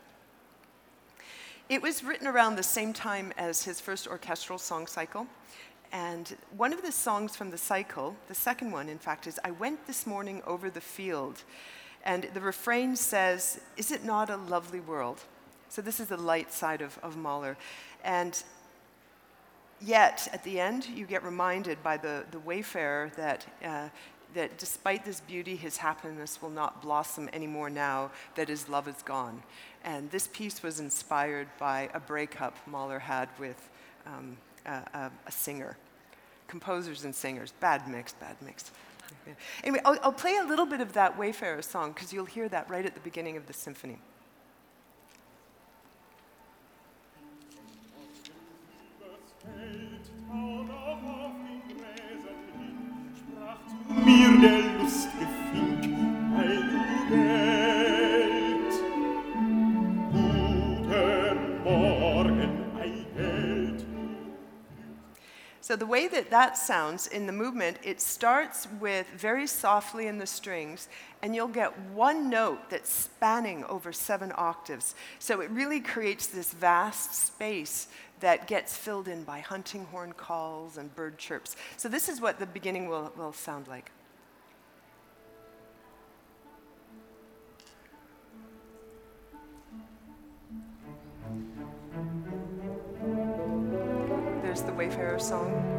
It 1.69 1.81
was 1.81 2.03
written 2.03 2.27
around 2.27 2.57
the 2.57 2.63
same 2.63 2.91
time 2.91 3.31
as 3.37 3.63
his 3.63 3.79
first 3.79 4.07
orchestral 4.07 4.59
song 4.59 4.87
cycle. 4.87 5.25
And 5.91 6.35
one 6.55 6.71
of 6.71 6.81
the 6.81 6.91
songs 6.91 7.35
from 7.35 7.51
the 7.51 7.57
cycle, 7.57 8.15
the 8.27 8.35
second 8.35 8.71
one, 8.71 8.87
in 8.87 8.97
fact, 8.97 9.27
is 9.27 9.39
I 9.43 9.51
went 9.51 9.87
this 9.87 10.07
morning 10.07 10.41
over 10.47 10.69
the 10.69 10.81
field. 10.81 11.43
And 12.03 12.29
the 12.33 12.41
refrain 12.41 12.95
says, 12.95 13.59
Is 13.77 13.91
it 13.91 14.03
not 14.03 14.29
a 14.29 14.37
lovely 14.37 14.79
world? 14.79 15.21
So 15.69 15.81
this 15.81 15.99
is 15.99 16.07
the 16.07 16.17
light 16.17 16.51
side 16.51 16.81
of, 16.81 16.97
of 17.03 17.17
Mahler. 17.17 17.57
And 18.03 18.41
yet, 19.81 20.27
at 20.33 20.43
the 20.43 20.59
end, 20.59 20.85
you 20.85 21.05
get 21.05 21.23
reminded 21.23 21.83
by 21.83 21.97
the, 21.97 22.25
the 22.31 22.39
wayfarer 22.39 23.11
that, 23.17 23.45
uh, 23.63 23.89
that 24.33 24.57
despite 24.57 25.05
this 25.05 25.19
beauty, 25.19 25.55
his 25.55 25.77
happiness 25.77 26.41
will 26.41 26.49
not 26.49 26.81
blossom 26.81 27.29
anymore 27.33 27.69
now 27.69 28.11
that 28.35 28.47
his 28.49 28.69
love 28.69 28.87
is 28.87 29.01
gone. 29.03 29.43
And 29.83 30.09
this 30.11 30.27
piece 30.27 30.63
was 30.63 30.79
inspired 30.79 31.47
by 31.59 31.89
a 31.93 31.99
breakup 31.99 32.57
Mahler 32.67 32.99
had 32.99 33.29
with 33.39 33.69
um, 34.05 34.37
a, 34.65 34.69
a, 34.69 35.11
a, 35.27 35.31
singer. 35.31 35.77
Composers 36.47 37.05
and 37.05 37.13
singers, 37.13 37.53
bad 37.59 37.87
mix, 37.87 38.13
bad 38.13 38.35
mix. 38.41 38.71
Anyway, 39.63 39.81
I'll, 39.85 39.97
I'll 40.03 40.13
play 40.13 40.37
a 40.37 40.43
little 40.43 40.65
bit 40.65 40.81
of 40.81 40.93
that 40.93 41.17
Wayfarer 41.17 41.61
song 41.61 41.91
because 41.91 42.11
you'll 42.11 42.25
hear 42.25 42.49
that 42.49 42.69
right 42.69 42.85
at 42.85 42.93
the 42.93 42.99
beginning 43.01 43.37
of 43.37 43.45
the 43.47 43.53
symphony. 43.53 43.99
The 65.81 65.87
way 65.87 66.07
that 66.07 66.29
that 66.29 66.55
sounds 66.59 67.07
in 67.07 67.25
the 67.25 67.33
movement, 67.33 67.75
it 67.81 67.99
starts 67.99 68.67
with 68.79 69.07
very 69.17 69.47
softly 69.47 70.05
in 70.05 70.19
the 70.19 70.27
strings, 70.27 70.87
and 71.23 71.33
you'll 71.33 71.47
get 71.47 71.75
one 71.89 72.29
note 72.29 72.69
that's 72.69 72.93
spanning 72.93 73.63
over 73.63 73.91
seven 73.91 74.31
octaves. 74.35 74.93
So, 75.17 75.41
it 75.41 75.49
really 75.49 75.79
creates 75.79 76.27
this 76.27 76.53
vast 76.53 77.15
space 77.15 77.87
that 78.19 78.45
gets 78.45 78.77
filled 78.77 79.07
in 79.07 79.23
by 79.23 79.39
hunting 79.39 79.85
horn 79.85 80.13
calls 80.13 80.77
and 80.77 80.93
bird 80.93 81.17
chirps. 81.17 81.55
So, 81.77 81.89
this 81.89 82.09
is 82.09 82.21
what 82.21 82.37
the 82.37 82.45
beginning 82.45 82.87
will, 82.87 83.11
will 83.17 83.33
sound 83.33 83.67
like. 83.67 83.91
There's 94.51 94.63
the 94.63 94.73
Wayfarer 94.73 95.17
song. 95.17 95.70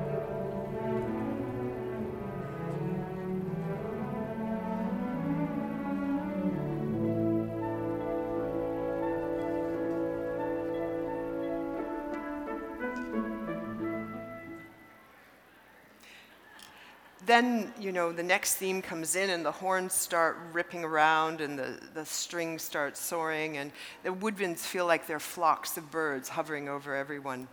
Then, 17.33 17.73
you 17.81 17.93
know, 17.93 18.13
the 18.13 18.23
next 18.23 18.57
theme 18.57 18.83
comes 18.83 19.17
in 19.17 19.31
and 19.31 19.43
the 19.43 19.51
horns 19.51 19.95
start 19.95 20.37
ripping 20.53 20.85
around 20.85 21.41
and 21.41 21.59
the, 21.59 21.81
the 21.95 22.05
strings 22.05 22.61
start 22.61 22.95
soaring 22.95 23.57
and 23.57 23.73
the 24.03 24.11
woodwinds 24.11 24.59
feel 24.59 24.85
like 24.85 25.07
they're 25.07 25.19
flocks 25.19 25.79
of 25.79 25.91
birds 25.91 26.29
hovering 26.29 26.69
over 26.69 26.95
everyone. 26.95 27.49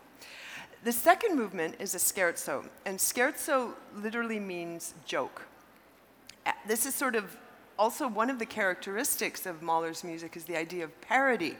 The 0.83 0.91
second 0.91 1.37
movement 1.37 1.75
is 1.79 1.95
a 1.95 1.97
scherzo, 1.97 2.67
and 2.85 2.97
scherzo 2.99 3.71
literally 3.95 4.37
means 4.37 4.95
joke. 5.05 5.43
Uh, 6.45 6.51
this 6.67 6.85
is 6.85 6.93
sort 6.93 7.15
of 7.15 7.37
also 7.77 8.05
one 8.05 8.29
of 8.29 8.37
the 8.37 8.45
characteristics 8.45 9.45
of 9.45 9.61
Mahler's 9.61 10.03
music 10.03 10.35
is 10.35 10.43
the 10.43 10.57
idea 10.57 10.83
of 10.83 10.99
parody, 10.99 11.55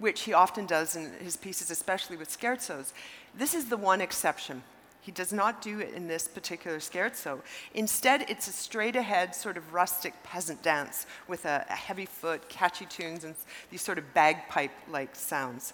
which 0.00 0.22
he 0.22 0.32
often 0.32 0.66
does 0.66 0.96
in 0.96 1.12
his 1.20 1.36
pieces, 1.36 1.70
especially 1.70 2.16
with 2.16 2.28
scherzos. 2.28 2.92
This 3.36 3.54
is 3.54 3.68
the 3.68 3.76
one 3.76 4.00
exception. 4.00 4.64
He 5.02 5.10
does 5.10 5.32
not 5.32 5.60
do 5.60 5.80
it 5.80 5.94
in 5.94 6.06
this 6.06 6.28
particular 6.28 6.78
scherzo. 6.78 7.40
Instead, 7.74 8.30
it's 8.30 8.46
a 8.46 8.52
straight 8.52 8.94
ahead, 8.94 9.34
sort 9.34 9.56
of 9.56 9.74
rustic 9.74 10.14
peasant 10.22 10.62
dance 10.62 11.06
with 11.26 11.44
a, 11.44 11.66
a 11.68 11.74
heavy 11.74 12.06
foot, 12.06 12.48
catchy 12.48 12.86
tunes, 12.86 13.24
and 13.24 13.34
these 13.70 13.82
sort 13.82 13.98
of 13.98 14.14
bagpipe 14.14 14.70
like 14.88 15.16
sounds. 15.16 15.72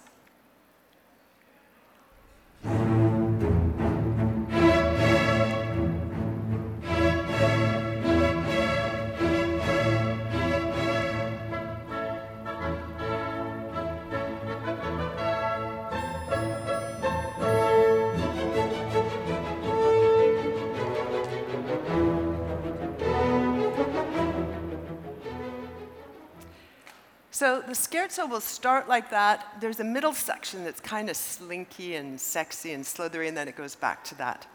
So 27.39 27.63
the 27.65 27.71
scherzo 27.71 28.29
will 28.29 28.41
start 28.41 28.89
like 28.89 29.11
that. 29.11 29.55
There's 29.61 29.79
a 29.79 29.83
middle 29.85 30.11
section 30.11 30.65
that's 30.65 30.81
kind 30.81 31.09
of 31.09 31.15
slinky 31.15 31.95
and 31.95 32.19
sexy 32.19 32.73
and 32.73 32.85
slithery, 32.85 33.29
and 33.29 33.37
then 33.37 33.47
it 33.47 33.55
goes 33.55 33.75
back 33.75 34.03
to 34.09 34.15
that. 34.15 34.45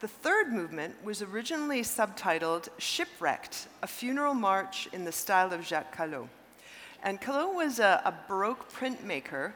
The 0.00 0.08
third 0.08 0.50
movement 0.50 0.94
was 1.04 1.20
originally 1.20 1.82
subtitled 1.82 2.68
Shipwrecked, 2.78 3.68
a 3.82 3.86
funeral 3.86 4.32
march 4.32 4.88
in 4.94 5.04
the 5.04 5.12
style 5.12 5.52
of 5.52 5.66
Jacques 5.66 5.94
Callot. 5.94 6.26
And 7.02 7.20
Callot 7.20 7.54
was 7.54 7.80
a, 7.80 8.00
a 8.06 8.14
Baroque 8.26 8.72
printmaker, 8.72 9.52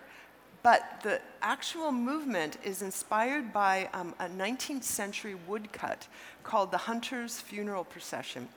but 0.62 1.00
the 1.02 1.22
actual 1.40 1.92
movement 1.92 2.58
is 2.62 2.82
inspired 2.82 3.54
by 3.54 3.88
um, 3.94 4.14
a 4.18 4.26
19th 4.26 4.84
century 4.84 5.34
woodcut 5.48 6.06
called 6.42 6.72
the 6.72 6.76
Hunter's 6.76 7.40
Funeral 7.40 7.84
Procession. 7.84 8.50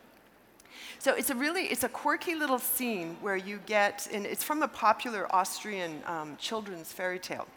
So 0.99 1.13
it's 1.13 1.29
a 1.29 1.35
really, 1.35 1.63
it's 1.63 1.83
a 1.83 1.89
quirky 1.89 2.35
little 2.35 2.59
scene 2.59 3.17
where 3.21 3.35
you 3.35 3.59
get, 3.65 4.07
and 4.11 4.25
it's 4.25 4.43
from 4.43 4.63
a 4.63 4.67
popular 4.67 5.33
Austrian 5.35 6.01
um, 6.05 6.37
children's 6.37 6.91
fairy 6.91 7.19
tale. 7.19 7.47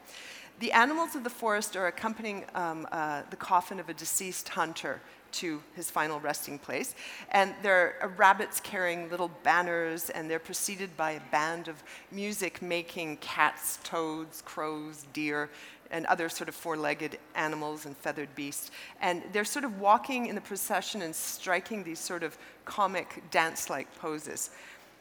The 0.59 0.73
animals 0.73 1.15
of 1.15 1.23
the 1.23 1.31
forest 1.31 1.77
are 1.77 1.87
accompanying 1.87 2.45
um, 2.55 2.89
uh, 2.91 3.23
the 3.29 3.37
coffin 3.37 3.79
of 3.79 3.91
a 3.91 3.95
deceased 3.95 4.49
hunter 4.49 5.01
to 5.33 5.63
his 5.75 5.91
final 5.91 6.19
resting 6.19 6.59
place. 6.59 6.95
And 7.31 7.55
there 7.63 7.97
are 8.01 8.09
rabbits 8.09 8.59
carrying 8.61 9.11
little 9.11 9.31
banners, 9.43 10.09
and 10.11 10.31
they're 10.31 10.39
preceded 10.39 10.97
by 10.97 11.13
a 11.13 11.21
band 11.31 11.69
of 11.69 11.83
music 12.11 12.63
making 12.63 13.19
cats, 13.19 13.79
toads, 13.85 14.41
crows, 14.43 15.07
deer, 15.13 15.51
and 15.91 16.07
other 16.07 16.29
sort 16.29 16.49
of 16.49 16.55
four 16.55 16.77
legged 16.77 17.19
animals 17.35 17.87
and 17.87 17.97
feathered 17.97 18.35
beasts. 18.35 18.71
And 19.01 19.23
they're 19.33 19.45
sort 19.45 19.65
of 19.65 19.81
walking 19.81 20.27
in 20.27 20.35
the 20.35 20.41
procession 20.41 21.03
and 21.03 21.15
striking 21.15 21.85
these 21.85 21.99
sort 21.99 22.23
of 22.23 22.37
comic 22.65 23.23
dance 23.31 23.71
like 23.71 23.93
poses. 23.99 24.51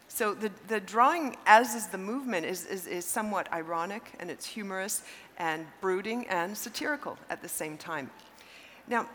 So 0.08 0.34
the, 0.34 0.52
the 0.68 0.80
drawing, 0.80 1.36
as 1.46 1.76
is 1.76 1.88
the 1.88 1.98
movement, 1.98 2.46
is, 2.46 2.66
is, 2.66 2.88
is 2.88 3.06
somewhat 3.06 3.52
ironic 3.52 4.14
and 4.20 4.30
it's 4.30 4.46
humorous 4.46 5.04
and 5.38 5.66
brooding 5.82 6.28
and 6.28 6.58
satirical 6.58 7.18
at 7.30 7.42
the 7.42 7.50
same 7.50 7.78
time. 7.78 8.10
Now, 8.88 9.10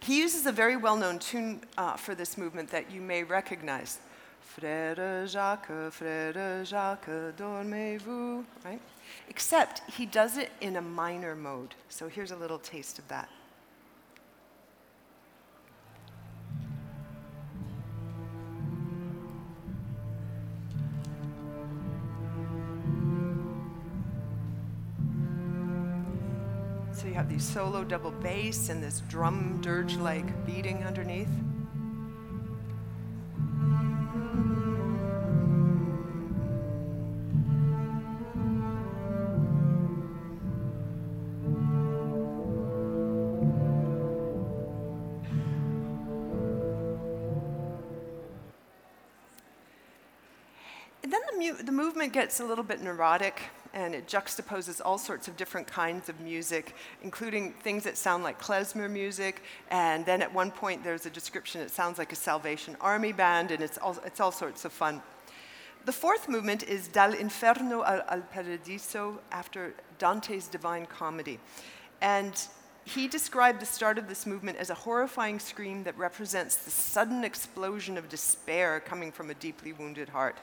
he 0.00 0.18
uses 0.18 0.46
a 0.46 0.52
very 0.52 0.76
well 0.76 0.96
known 0.96 1.18
tune 1.18 1.60
uh, 1.78 1.96
for 1.96 2.14
this 2.14 2.36
movement 2.36 2.70
that 2.70 2.90
you 2.90 3.00
may 3.00 3.22
recognize. 3.22 4.00
Frère 4.54 5.26
Jacques, 5.26 5.70
Frère 5.90 6.64
Jacques, 6.64 7.08
dormez-vous, 7.36 8.44
right? 8.64 8.80
Except 9.28 9.80
he 9.90 10.04
does 10.04 10.36
it 10.36 10.50
in 10.60 10.76
a 10.76 10.82
minor 10.82 11.34
mode. 11.34 11.74
So 11.88 12.08
here's 12.08 12.32
a 12.32 12.36
little 12.36 12.58
taste 12.58 12.98
of 12.98 13.08
that. 13.08 13.28
So 26.92 27.08
you 27.08 27.14
have 27.14 27.28
these 27.28 27.42
solo 27.42 27.84
double 27.84 28.10
bass 28.10 28.68
and 28.68 28.82
this 28.82 29.00
drum 29.08 29.60
dirge 29.62 29.96
like 29.96 30.46
beating 30.46 30.84
underneath. 30.84 31.30
Movement 52.02 52.20
gets 52.20 52.40
a 52.40 52.44
little 52.44 52.64
bit 52.64 52.82
neurotic 52.82 53.42
and 53.74 53.94
it 53.94 54.08
juxtaposes 54.08 54.80
all 54.84 54.98
sorts 54.98 55.28
of 55.28 55.36
different 55.36 55.68
kinds 55.68 56.08
of 56.08 56.20
music, 56.20 56.74
including 57.04 57.52
things 57.62 57.84
that 57.84 57.96
sound 57.96 58.24
like 58.24 58.42
klezmer 58.42 58.90
music. 58.90 59.44
And 59.70 60.04
then 60.04 60.20
at 60.20 60.34
one 60.34 60.50
point, 60.50 60.82
there's 60.82 61.06
a 61.06 61.10
description, 61.10 61.60
it 61.60 61.70
sounds 61.70 61.98
like 61.98 62.10
a 62.12 62.16
Salvation 62.16 62.76
Army 62.80 63.12
band, 63.12 63.52
and 63.52 63.62
it's 63.62 63.78
all, 63.78 63.96
it's 64.04 64.18
all 64.18 64.32
sorts 64.32 64.64
of 64.64 64.72
fun. 64.72 65.00
The 65.84 65.92
fourth 65.92 66.28
movement 66.28 66.64
is 66.64 66.88
Dal 66.88 67.14
Inferno 67.14 67.84
al, 67.84 68.02
al 68.08 68.22
Paradiso 68.22 69.20
after 69.30 69.72
Dante's 70.00 70.48
Divine 70.48 70.86
Comedy. 70.86 71.38
And 72.00 72.34
he 72.84 73.06
described 73.06 73.60
the 73.60 73.66
start 73.66 73.96
of 73.96 74.08
this 74.08 74.26
movement 74.26 74.58
as 74.58 74.70
a 74.70 74.74
horrifying 74.74 75.38
scream 75.38 75.84
that 75.84 75.96
represents 75.96 76.56
the 76.56 76.70
sudden 76.72 77.22
explosion 77.22 77.96
of 77.96 78.08
despair 78.08 78.80
coming 78.80 79.12
from 79.12 79.30
a 79.30 79.34
deeply 79.34 79.72
wounded 79.72 80.08
heart 80.08 80.36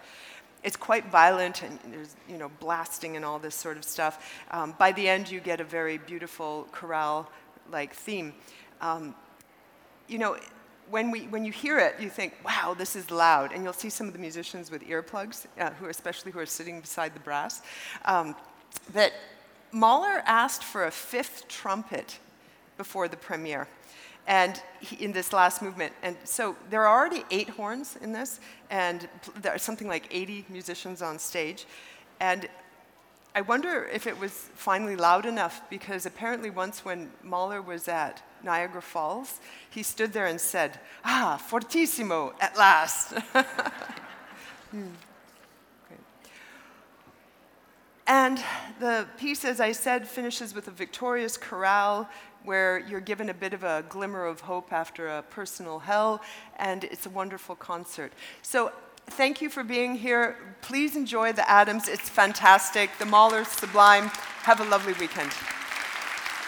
it's 0.64 0.76
quite 0.76 1.10
violent 1.10 1.64
and 1.64 1.80
there's 1.92 2.16
you 2.28 2.38
know 2.38 2.50
blasting 2.60 3.16
and 3.16 3.24
all 3.24 3.40
this 3.40 3.56
sort 3.56 3.78
of 3.78 3.84
stuff. 3.84 4.44
Um, 4.52 4.76
by 4.78 4.92
the 4.92 5.08
end, 5.08 5.32
you 5.32 5.40
get 5.40 5.62
a 5.62 5.64
very 5.64 5.98
beautiful 5.98 6.68
chorale-like 6.72 7.94
theme. 7.94 8.34
Um, 8.82 9.16
you 10.08 10.18
know, 10.18 10.38
when, 10.90 11.12
we, 11.12 11.22
when 11.28 11.46
you 11.46 11.52
hear 11.52 11.78
it, 11.78 11.96
you 12.00 12.10
think, 12.10 12.34
wow, 12.44 12.76
this 12.78 12.96
is 12.96 13.12
loud. 13.12 13.52
And 13.52 13.64
you'll 13.64 13.74
see 13.74 13.90
some 13.90 14.08
of 14.08 14.14
the 14.14 14.20
musicians 14.20 14.72
with 14.72 14.84
earplugs, 14.88 15.46
uh, 15.60 15.70
who 15.72 15.88
especially 15.88 16.32
who 16.32 16.40
are 16.40 16.46
sitting 16.46 16.82
beside 16.82 17.14
the 17.14 17.20
brass, 17.20 17.62
um, 18.06 18.36
that 18.94 19.14
Mahler 19.72 20.24
asked 20.26 20.64
for 20.64 20.86
a 20.86 20.92
fifth 20.92 21.48
trumpet 21.48 22.18
before 22.78 23.08
the 23.08 23.18
premiere 23.18 23.68
and 24.30 24.62
he, 24.80 25.04
in 25.04 25.12
this 25.12 25.34
last 25.34 25.62
movement. 25.62 25.92
And 26.04 26.16
so 26.24 26.56
there 26.70 26.86
are 26.86 26.98
already 26.98 27.26
eight 27.32 27.50
horns 27.50 27.98
in 28.00 28.14
this, 28.14 28.40
and 28.70 29.10
there 29.42 29.54
are 29.54 29.58
something 29.58 29.88
like 29.88 30.08
80 30.12 30.46
musicians 30.50 31.02
on 31.02 31.18
stage. 31.18 31.66
And 32.22 32.48
I 33.34 33.42
wonder 33.42 33.86
if 33.92 34.06
it 34.06 34.18
was 34.20 34.32
finally 34.54 34.96
loud 34.96 35.26
enough 35.26 35.68
because 35.70 36.06
apparently 36.06 36.52
once 36.52 36.86
when 36.86 37.12
Mahler 37.24 37.62
was 37.62 37.88
at 37.88 38.22
Niagara 38.44 38.84
Falls, 38.84 39.40
he 39.70 39.82
stood 39.82 40.14
there 40.14 40.28
and 40.28 40.40
said, 40.40 40.80
Ah, 41.04 41.42
fortissimo, 41.50 42.34
at 42.40 42.56
last. 42.56 43.14
hmm. 44.72 44.90
And 48.10 48.44
the 48.80 49.06
piece, 49.20 49.46
as 49.46 49.60
I 49.60 49.72
said, 49.72 50.08
finishes 50.08 50.56
with 50.56 50.68
a 50.68 50.72
victorious 50.72 51.38
chorale 51.38 52.10
where 52.50 52.80
you're 52.80 53.00
given 53.00 53.30
a 53.30 53.34
bit 53.34 53.54
of 53.54 53.64
a 53.64 53.86
glimmer 53.90 54.26
of 54.26 54.42
hope 54.42 54.74
after 54.74 55.08
a 55.08 55.22
personal 55.22 55.78
hell, 55.78 56.20
and 56.58 56.84
it's 56.86 57.06
a 57.06 57.10
wonderful 57.12 57.56
concert. 57.56 58.12
So 58.42 58.72
thank 59.06 59.40
you 59.40 59.52
for 59.52 59.64
being 59.64 59.94
here. 59.94 60.36
Please 60.64 60.96
enjoy 60.96 61.32
the 61.32 61.48
Adams. 61.48 61.88
It's 61.88 62.10
fantastic. 62.10 62.90
The 62.98 63.06
Mahler's 63.06 63.50
sublime. 63.50 64.06
Have 64.50 64.62
a 64.62 64.64
lovely 64.64 64.94
weekend. 64.94 65.32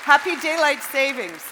Happy 0.04 0.36
daylight 0.42 0.82
savings. 0.82 1.44